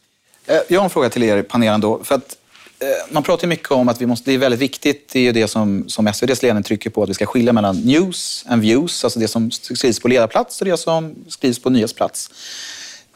Eh, 0.53 0.61
jag 0.67 0.79
har 0.79 0.83
en 0.83 0.89
fråga 0.89 1.09
till 1.09 1.23
er 1.23 1.37
i 1.37 1.43
panelen. 1.43 1.81
Då, 1.81 2.03
för 2.03 2.15
att 2.15 2.37
Eh, 2.85 3.13
man 3.13 3.23
pratar 3.23 3.47
mycket 3.47 3.71
om 3.71 3.89
att 3.89 4.01
vi 4.01 4.05
måste, 4.05 4.31
det 4.31 4.35
är 4.35 4.37
väldigt 4.37 4.59
viktigt, 4.59 5.09
det 5.11 5.19
är 5.19 5.23
ju 5.23 5.31
det 5.31 5.47
som, 5.47 5.89
som 5.89 6.07
SVDs 6.07 6.41
ledning 6.43 6.63
trycker 6.63 6.89
på, 6.89 7.03
att 7.03 7.09
vi 7.09 7.13
ska 7.13 7.25
skilja 7.25 7.53
mellan 7.53 7.75
news 7.75 8.45
and 8.47 8.61
views, 8.61 9.03
alltså 9.03 9.19
det 9.19 9.27
som 9.27 9.51
skrivs 9.51 9.99
på 9.99 10.07
ledarplats 10.07 10.61
och 10.61 10.65
det 10.65 10.77
som 10.77 11.15
skrivs 11.27 11.59
på 11.59 11.69
nyhetsplats. 11.69 12.29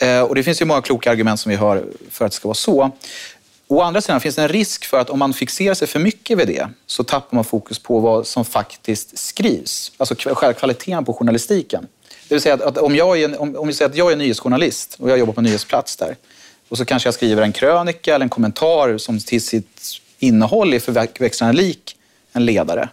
Eh, 0.01 0.21
och 0.21 0.35
det 0.35 0.43
finns 0.43 0.61
ju 0.61 0.65
många 0.65 0.81
kloka 0.81 1.11
argument 1.11 1.39
som 1.39 1.49
vi 1.49 1.55
hör 1.55 1.85
för 2.09 2.25
att 2.25 2.31
det 2.31 2.35
ska 2.35 2.47
vara 2.47 2.55
så. 2.55 2.91
Å 3.67 3.81
andra 3.81 4.01
sidan 4.01 4.21
finns 4.21 4.35
det 4.35 4.41
en 4.41 4.47
risk 4.47 4.85
för 4.85 4.99
att 4.99 5.09
om 5.09 5.19
man 5.19 5.33
fixerar 5.33 5.73
sig 5.73 5.87
för 5.87 5.99
mycket 5.99 6.37
vid 6.37 6.47
det 6.47 6.69
så 6.85 7.03
tappar 7.03 7.35
man 7.35 7.43
fokus 7.43 7.79
på 7.79 7.99
vad 7.99 8.27
som 8.27 8.45
faktiskt 8.45 9.17
skrivs. 9.17 9.91
Alltså 9.97 10.15
själva 10.15 10.53
kvaliteten 10.53 11.05
på 11.05 11.13
journalistiken. 11.13 11.87
Det 12.27 12.35
vill 12.35 12.41
säga 12.41 12.53
att, 12.53 12.77
om, 12.77 12.95
jag 12.95 13.21
är, 13.21 13.41
om, 13.41 13.55
om 13.55 13.67
vi 13.67 13.73
säger 13.73 13.89
att 13.89 13.97
jag 13.97 14.11
är 14.11 14.15
nyhetsjournalist 14.15 14.95
och 14.99 15.09
jag 15.09 15.19
jobbar 15.19 15.33
på 15.33 15.41
nyhetsplats 15.41 15.95
där 15.95 16.15
och 16.69 16.77
så 16.77 16.85
kanske 16.85 17.07
jag 17.07 17.13
skriver 17.13 17.41
en 17.41 17.51
krönika 17.51 18.15
eller 18.15 18.25
en 18.25 18.29
kommentar 18.29 18.97
som 18.97 19.19
till 19.19 19.41
sitt 19.41 20.01
innehåll 20.19 20.73
är 20.73 20.79
förväxlande 20.79 21.61
lik 21.61 21.95
en 22.33 22.45
ledare. 22.45 22.89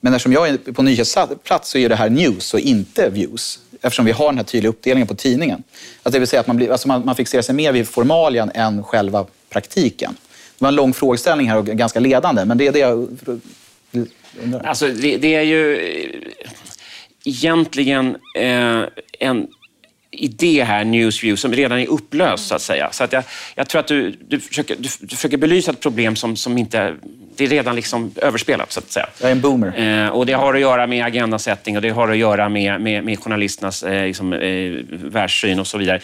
Men 0.00 0.14
eftersom 0.14 0.32
jag 0.32 0.48
är 0.48 0.56
på 0.72 0.82
nyhetsplats 0.82 1.70
så 1.70 1.78
är 1.78 1.88
det 1.88 1.96
här 1.96 2.10
news 2.10 2.54
och 2.54 2.60
inte 2.60 3.10
views. 3.10 3.58
Eftersom 3.82 4.04
vi 4.04 4.12
har 4.12 4.26
den 4.26 4.36
här 4.36 4.44
tydliga 4.44 4.70
uppdelningen 4.70 5.08
på 5.08 5.14
tidningen. 5.14 5.62
Alltså 6.02 6.10
det 6.12 6.18
vill 6.18 6.28
säga 6.28 6.40
att 6.40 6.46
man, 6.46 6.56
blir, 6.56 6.70
alltså 6.70 6.88
man, 6.88 7.04
man 7.04 7.16
fixerar 7.16 7.42
sig 7.42 7.54
mer 7.54 7.72
vid 7.72 7.88
formalien 7.88 8.50
än 8.54 8.82
själva 8.82 9.26
praktiken. 9.50 10.16
Det 10.58 10.64
var 10.64 10.68
en 10.68 10.74
lång 10.74 10.94
frågeställning 10.94 11.50
här 11.50 11.58
och 11.58 11.66
ganska 11.66 12.00
ledande, 12.00 12.44
men 12.44 12.58
det 12.58 12.66
är 12.66 12.72
det 12.72 12.78
jag 12.78 13.18
undrar. 14.42 14.60
Alltså 14.64 14.88
det, 14.88 15.16
det 15.16 15.34
är 15.34 15.42
ju 15.42 15.76
eh, 15.76 16.20
egentligen 17.24 18.16
eh, 18.36 18.82
en 19.18 19.48
idé 20.12 20.64
här, 20.64 20.84
Newsview, 20.84 21.36
som 21.36 21.52
redan 21.52 21.78
är 21.78 21.86
upplöst 21.86 22.46
så 22.46 22.54
att 22.54 22.62
säga. 22.62 22.88
Så 22.92 23.04
att 23.04 23.12
jag, 23.12 23.24
jag 23.54 23.68
tror 23.68 23.80
att 23.80 23.86
du, 23.86 24.10
du, 24.28 24.40
försöker, 24.40 24.76
du, 24.76 24.88
du 25.00 25.16
försöker 25.16 25.36
belysa 25.36 25.70
ett 25.70 25.80
problem 25.80 26.16
som, 26.16 26.36
som 26.36 26.58
inte... 26.58 26.94
Det 27.36 27.44
är 27.44 27.48
redan 27.48 27.76
liksom 27.76 28.14
överspelat 28.16 28.72
så 28.72 28.80
att 28.80 28.90
säga. 28.90 29.06
Jag 29.20 29.28
är 29.28 29.32
en 29.32 29.40
boomer. 29.40 30.04
Eh, 30.04 30.08
och 30.08 30.26
det 30.26 30.32
har 30.32 30.54
att 30.54 30.60
göra 30.60 30.86
med 30.86 31.04
agendasättning 31.04 31.76
och 31.76 31.82
det 31.82 31.90
har 31.90 32.08
att 32.08 32.16
göra 32.16 32.48
med, 32.48 32.80
med, 32.80 33.04
med 33.04 33.18
journalisternas 33.18 33.82
eh, 33.82 34.06
liksom, 34.06 34.32
eh, 34.32 34.72
världssyn 34.88 35.60
och 35.60 35.66
så 35.66 35.78
vidare. 35.78 36.00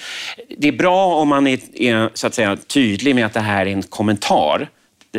Det 0.59 0.69
är 0.69 0.73
bra 0.73 1.15
om 1.15 1.29
man 1.29 1.47
är, 1.47 1.59
är 1.75 2.11
så 2.15 2.27
att 2.27 2.35
säga, 2.35 2.57
tydlig 2.57 3.15
med 3.15 3.27
att 3.27 3.35
det 3.35 3.41
här 3.41 3.67
är 3.67 3.71
en 3.71 3.83
kommentar 3.83 4.69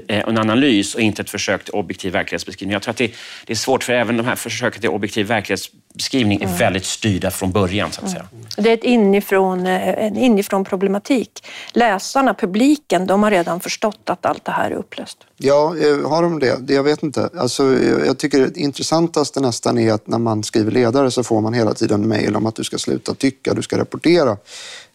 en 0.08 0.38
analys 0.38 0.96
och 0.96 1.02
inte 1.02 1.22
ett 1.22 1.30
försök 1.30 1.64
till 1.64 1.74
objektiv 1.74 2.14
verklighetsbeskrivning. 2.14 2.74
Jag 2.74 2.82
tror 2.82 2.92
att 2.92 2.98
det, 2.98 3.12
det 3.46 3.54
är 3.54 3.58
svårt 3.58 3.84
för 3.84 3.94
även 3.94 4.18
de 4.18 4.26
här 4.26 4.36
försöken 4.36 4.82
till 4.82 4.90
objektiv 4.90 5.28
verklighetsbeskrivning 5.28 6.42
är 6.42 6.46
mm. 6.46 6.58
väldigt 6.58 6.86
styrda 6.86 7.32
från 7.32 7.52
början. 7.52 7.92
så 7.92 8.02
att 8.02 8.12
säga. 8.12 8.26
Mm. 8.32 8.46
Det 8.58 8.70
är 8.70 8.74
ett 8.74 8.84
inifrån, 8.84 9.66
eh, 9.66 10.06
en 10.06 10.18
inifrån 10.18 10.66
problematik. 10.66 11.44
Läsarna, 11.74 12.34
publiken, 12.34 13.08
de 13.08 13.24
har 13.24 13.32
redan 13.32 13.60
förstått 13.60 14.10
att 14.10 14.26
allt 14.26 14.46
det 14.46 14.52
här 14.52 14.72
är 14.72 14.76
upplöst. 14.76 15.18
Ja, 15.38 15.76
eh, 15.78 16.10
har 16.10 16.22
de 16.22 16.40
det? 16.40 16.74
Jag 16.74 16.84
vet 16.84 17.04
inte. 17.04 17.30
Alltså, 17.38 17.64
jag 18.06 18.18
tycker 18.18 18.40
det 18.40 18.58
intressantaste 18.60 19.40
nästan 19.40 19.78
är 19.78 19.94
att 19.94 20.08
när 20.08 20.18
man 20.18 20.44
skriver 20.44 20.72
ledare 20.72 21.12
så 21.12 21.24
får 21.24 21.42
man 21.42 21.54
hela 21.54 21.74
tiden 21.74 22.08
mejl 22.08 22.36
om 22.36 22.46
att 22.46 22.56
du 22.56 22.64
ska 22.64 22.78
sluta 22.78 23.14
tycka, 23.14 23.54
du 23.54 23.62
ska 23.62 23.78
rapportera. 23.78 24.38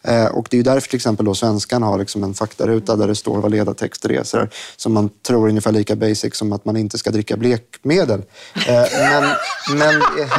Eh, 0.05 0.27
och 0.27 0.47
det 0.51 0.59
är 0.59 0.63
därför 0.63 0.89
till 0.89 0.97
exempel 0.97 1.27
då 1.27 1.35
svenskan 1.35 1.83
har 1.83 1.99
liksom 1.99 2.25
en 2.25 2.35
faktaruta 2.35 2.97
där 2.97 3.09
det 3.09 3.15
står 3.15 3.41
vad 3.41 3.51
ledartexter 3.51 4.13
är, 4.13 4.23
så 4.23 4.47
som 4.77 4.93
man 4.93 5.11
tror 5.27 5.45
är 5.45 5.49
ungefär 5.49 5.73
lika 5.73 5.97
basic 5.97 6.37
som 6.37 6.53
att 6.53 6.65
man 6.65 6.77
inte 6.77 6.99
ska 6.99 7.11
dricka 7.11 7.37
blekmedel. 7.37 8.23
Eh, 8.69 8.85
men, 8.93 9.25
men, 9.79 9.97
eh, 9.97 10.39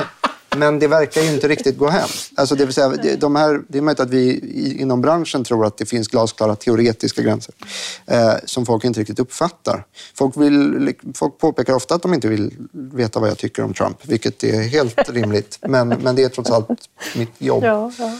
men 0.58 0.80
det 0.80 0.88
verkar 0.88 1.22
ju 1.22 1.34
inte 1.34 1.48
riktigt 1.48 1.78
gå 1.78 1.90
hem. 1.90 2.10
Alltså 2.36 2.56
det, 2.56 2.66
vill 2.66 2.74
säga, 2.74 3.18
de 3.18 3.36
här, 3.36 3.62
det 3.68 3.78
är 3.78 3.82
möjligt 3.82 4.00
att 4.00 4.10
vi 4.10 4.40
inom 4.80 5.02
branschen 5.02 5.44
tror 5.44 5.66
att 5.66 5.78
det 5.78 5.86
finns 5.86 6.08
glasklara 6.08 6.56
teoretiska 6.56 7.22
gränser 7.22 7.54
som 8.46 8.66
folk 8.66 8.84
inte 8.84 9.00
riktigt 9.00 9.20
uppfattar. 9.20 9.86
Folk, 10.18 10.38
vill, 10.38 10.94
folk 11.16 11.38
påpekar 11.38 11.74
ofta 11.74 11.96
att 11.96 12.02
de 12.02 12.14
inte 12.14 12.28
vill 12.28 12.52
veta 12.72 13.20
vad 13.20 13.30
jag 13.30 13.38
tycker 13.38 13.64
om 13.64 13.74
Trump, 13.74 13.98
vilket 14.02 14.44
är 14.44 14.62
helt 14.62 15.10
rimligt. 15.10 15.60
Men, 15.68 15.88
men 15.88 16.16
det 16.16 16.24
är 16.24 16.30
trots 16.30 16.52
allt 16.52 16.68
mitt 17.16 17.34
jobb. 17.38 17.64
Ja, 17.64 17.92
ja. 18.00 18.12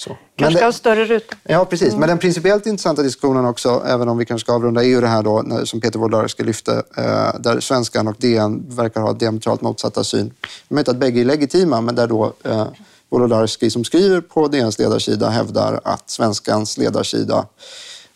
Så. 0.00 0.16
Kanske 0.36 0.58
ska 0.58 0.64
ha 0.64 0.72
större 0.72 1.04
ruta. 1.04 1.36
Ja, 1.42 1.64
precis. 1.64 1.88
Mm. 1.88 2.00
Men 2.00 2.08
den 2.08 2.18
principiellt 2.18 2.66
intressanta 2.66 3.02
diskussionen 3.02 3.44
också, 3.44 3.82
även 3.86 4.08
om 4.08 4.18
vi 4.18 4.24
kanske 4.24 4.44
ska 4.44 4.54
avrunda, 4.54 4.82
är 4.82 4.88
ju 4.88 5.00
det 5.00 5.06
här 5.06 5.22
då, 5.22 5.64
som 5.64 5.80
Peter 5.80 5.98
Wolodarski 5.98 6.42
lyfte, 6.42 6.72
eh, 6.96 7.40
där 7.40 7.60
Svenskan 7.60 8.08
och 8.08 8.16
DN 8.18 8.64
verkar 8.68 9.00
ha 9.00 9.12
diametralt 9.12 9.60
motsatta 9.60 10.04
syn. 10.04 10.32
Jag 10.40 10.74
menar 10.74 10.80
inte 10.80 10.90
att 10.90 10.96
bägge 10.96 11.20
är 11.20 11.24
legitima, 11.24 11.80
men 11.80 11.94
där 11.94 12.06
då 12.06 12.32
eh, 12.44 12.66
Wolodarski 13.08 13.70
som 13.70 13.84
skriver 13.84 14.20
på 14.20 14.48
DNs 14.48 14.78
ledarsida 14.78 15.28
hävdar 15.28 15.80
att 15.84 16.10
Svenskans 16.10 16.78
ledarsida 16.78 17.46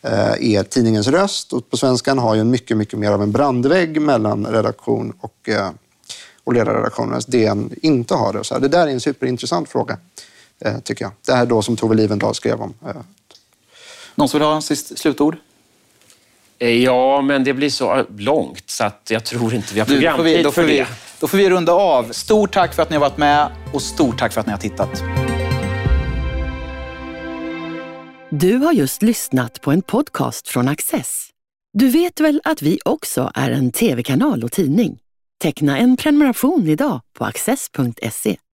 eh, 0.02 0.54
är 0.54 0.62
tidningens 0.62 1.08
röst 1.08 1.52
och 1.52 1.70
på 1.70 1.76
Svenskan 1.76 2.18
har 2.18 2.34
ju 2.34 2.40
en 2.40 2.50
mycket, 2.50 2.76
mycket 2.76 2.98
mer 2.98 3.10
av 3.10 3.22
en 3.22 3.32
brandvägg 3.32 4.00
mellan 4.00 4.46
redaktion 4.46 5.12
och, 5.20 5.48
eh, 5.48 5.70
och 6.44 6.54
ledarredaktionen. 6.54 7.20
DN 7.26 7.74
inte 7.82 8.14
har 8.14 8.32
det. 8.32 8.44
Så 8.44 8.58
det 8.58 8.68
där 8.68 8.86
är 8.86 8.90
en 8.90 9.00
superintressant 9.00 9.68
fråga. 9.68 9.98
Eh, 10.60 10.78
tycker 10.78 11.04
jag. 11.04 11.12
Det 11.26 11.32
här 11.32 11.46
då 11.46 11.62
som 11.62 11.76
Tove 11.76 11.94
Livendal 11.94 12.34
skrev 12.34 12.60
om. 12.60 12.74
Eh. 12.86 12.96
Någon 14.14 14.28
som 14.28 14.40
vill 14.40 14.46
ha 14.46 14.54
en 14.54 14.62
sist 14.62 14.98
slutord? 14.98 15.36
Eh, 16.58 16.68
ja, 16.68 17.20
men 17.20 17.44
det 17.44 17.54
blir 17.54 17.70
så 17.70 18.06
långt 18.18 18.70
så 18.70 18.84
att 18.84 19.10
jag 19.10 19.24
tror 19.24 19.54
inte 19.54 19.74
vi 19.74 19.80
har 19.80 19.86
programtid 19.86 20.36
du, 20.38 20.42
då 20.42 20.52
för 20.52 20.64
vi, 20.64 20.78
det. 20.78 20.86
Då 21.20 21.28
får 21.28 21.38
vi 21.38 21.50
runda 21.50 21.72
av. 21.72 22.12
Stort 22.12 22.52
tack 22.52 22.74
för 22.74 22.82
att 22.82 22.90
ni 22.90 22.96
har 22.96 23.00
varit 23.00 23.18
med 23.18 23.48
och 23.72 23.82
stort 23.82 24.18
tack 24.18 24.32
för 24.32 24.40
att 24.40 24.46
ni 24.46 24.52
har 24.52 24.58
tittat. 24.58 25.02
Du 28.30 28.56
har 28.56 28.72
just 28.72 29.02
lyssnat 29.02 29.60
på 29.60 29.70
en 29.72 29.82
podcast 29.82 30.48
från 30.48 30.68
Access. 30.68 31.28
Du 31.72 31.88
vet 31.88 32.20
väl 32.20 32.40
att 32.44 32.62
vi 32.62 32.78
också 32.84 33.30
är 33.34 33.50
en 33.50 33.72
tv-kanal 33.72 34.44
och 34.44 34.52
tidning? 34.52 34.98
Teckna 35.42 35.78
en 35.78 35.96
prenumeration 35.96 36.68
idag 36.68 37.00
på 37.18 37.24
access.se. 37.24 38.36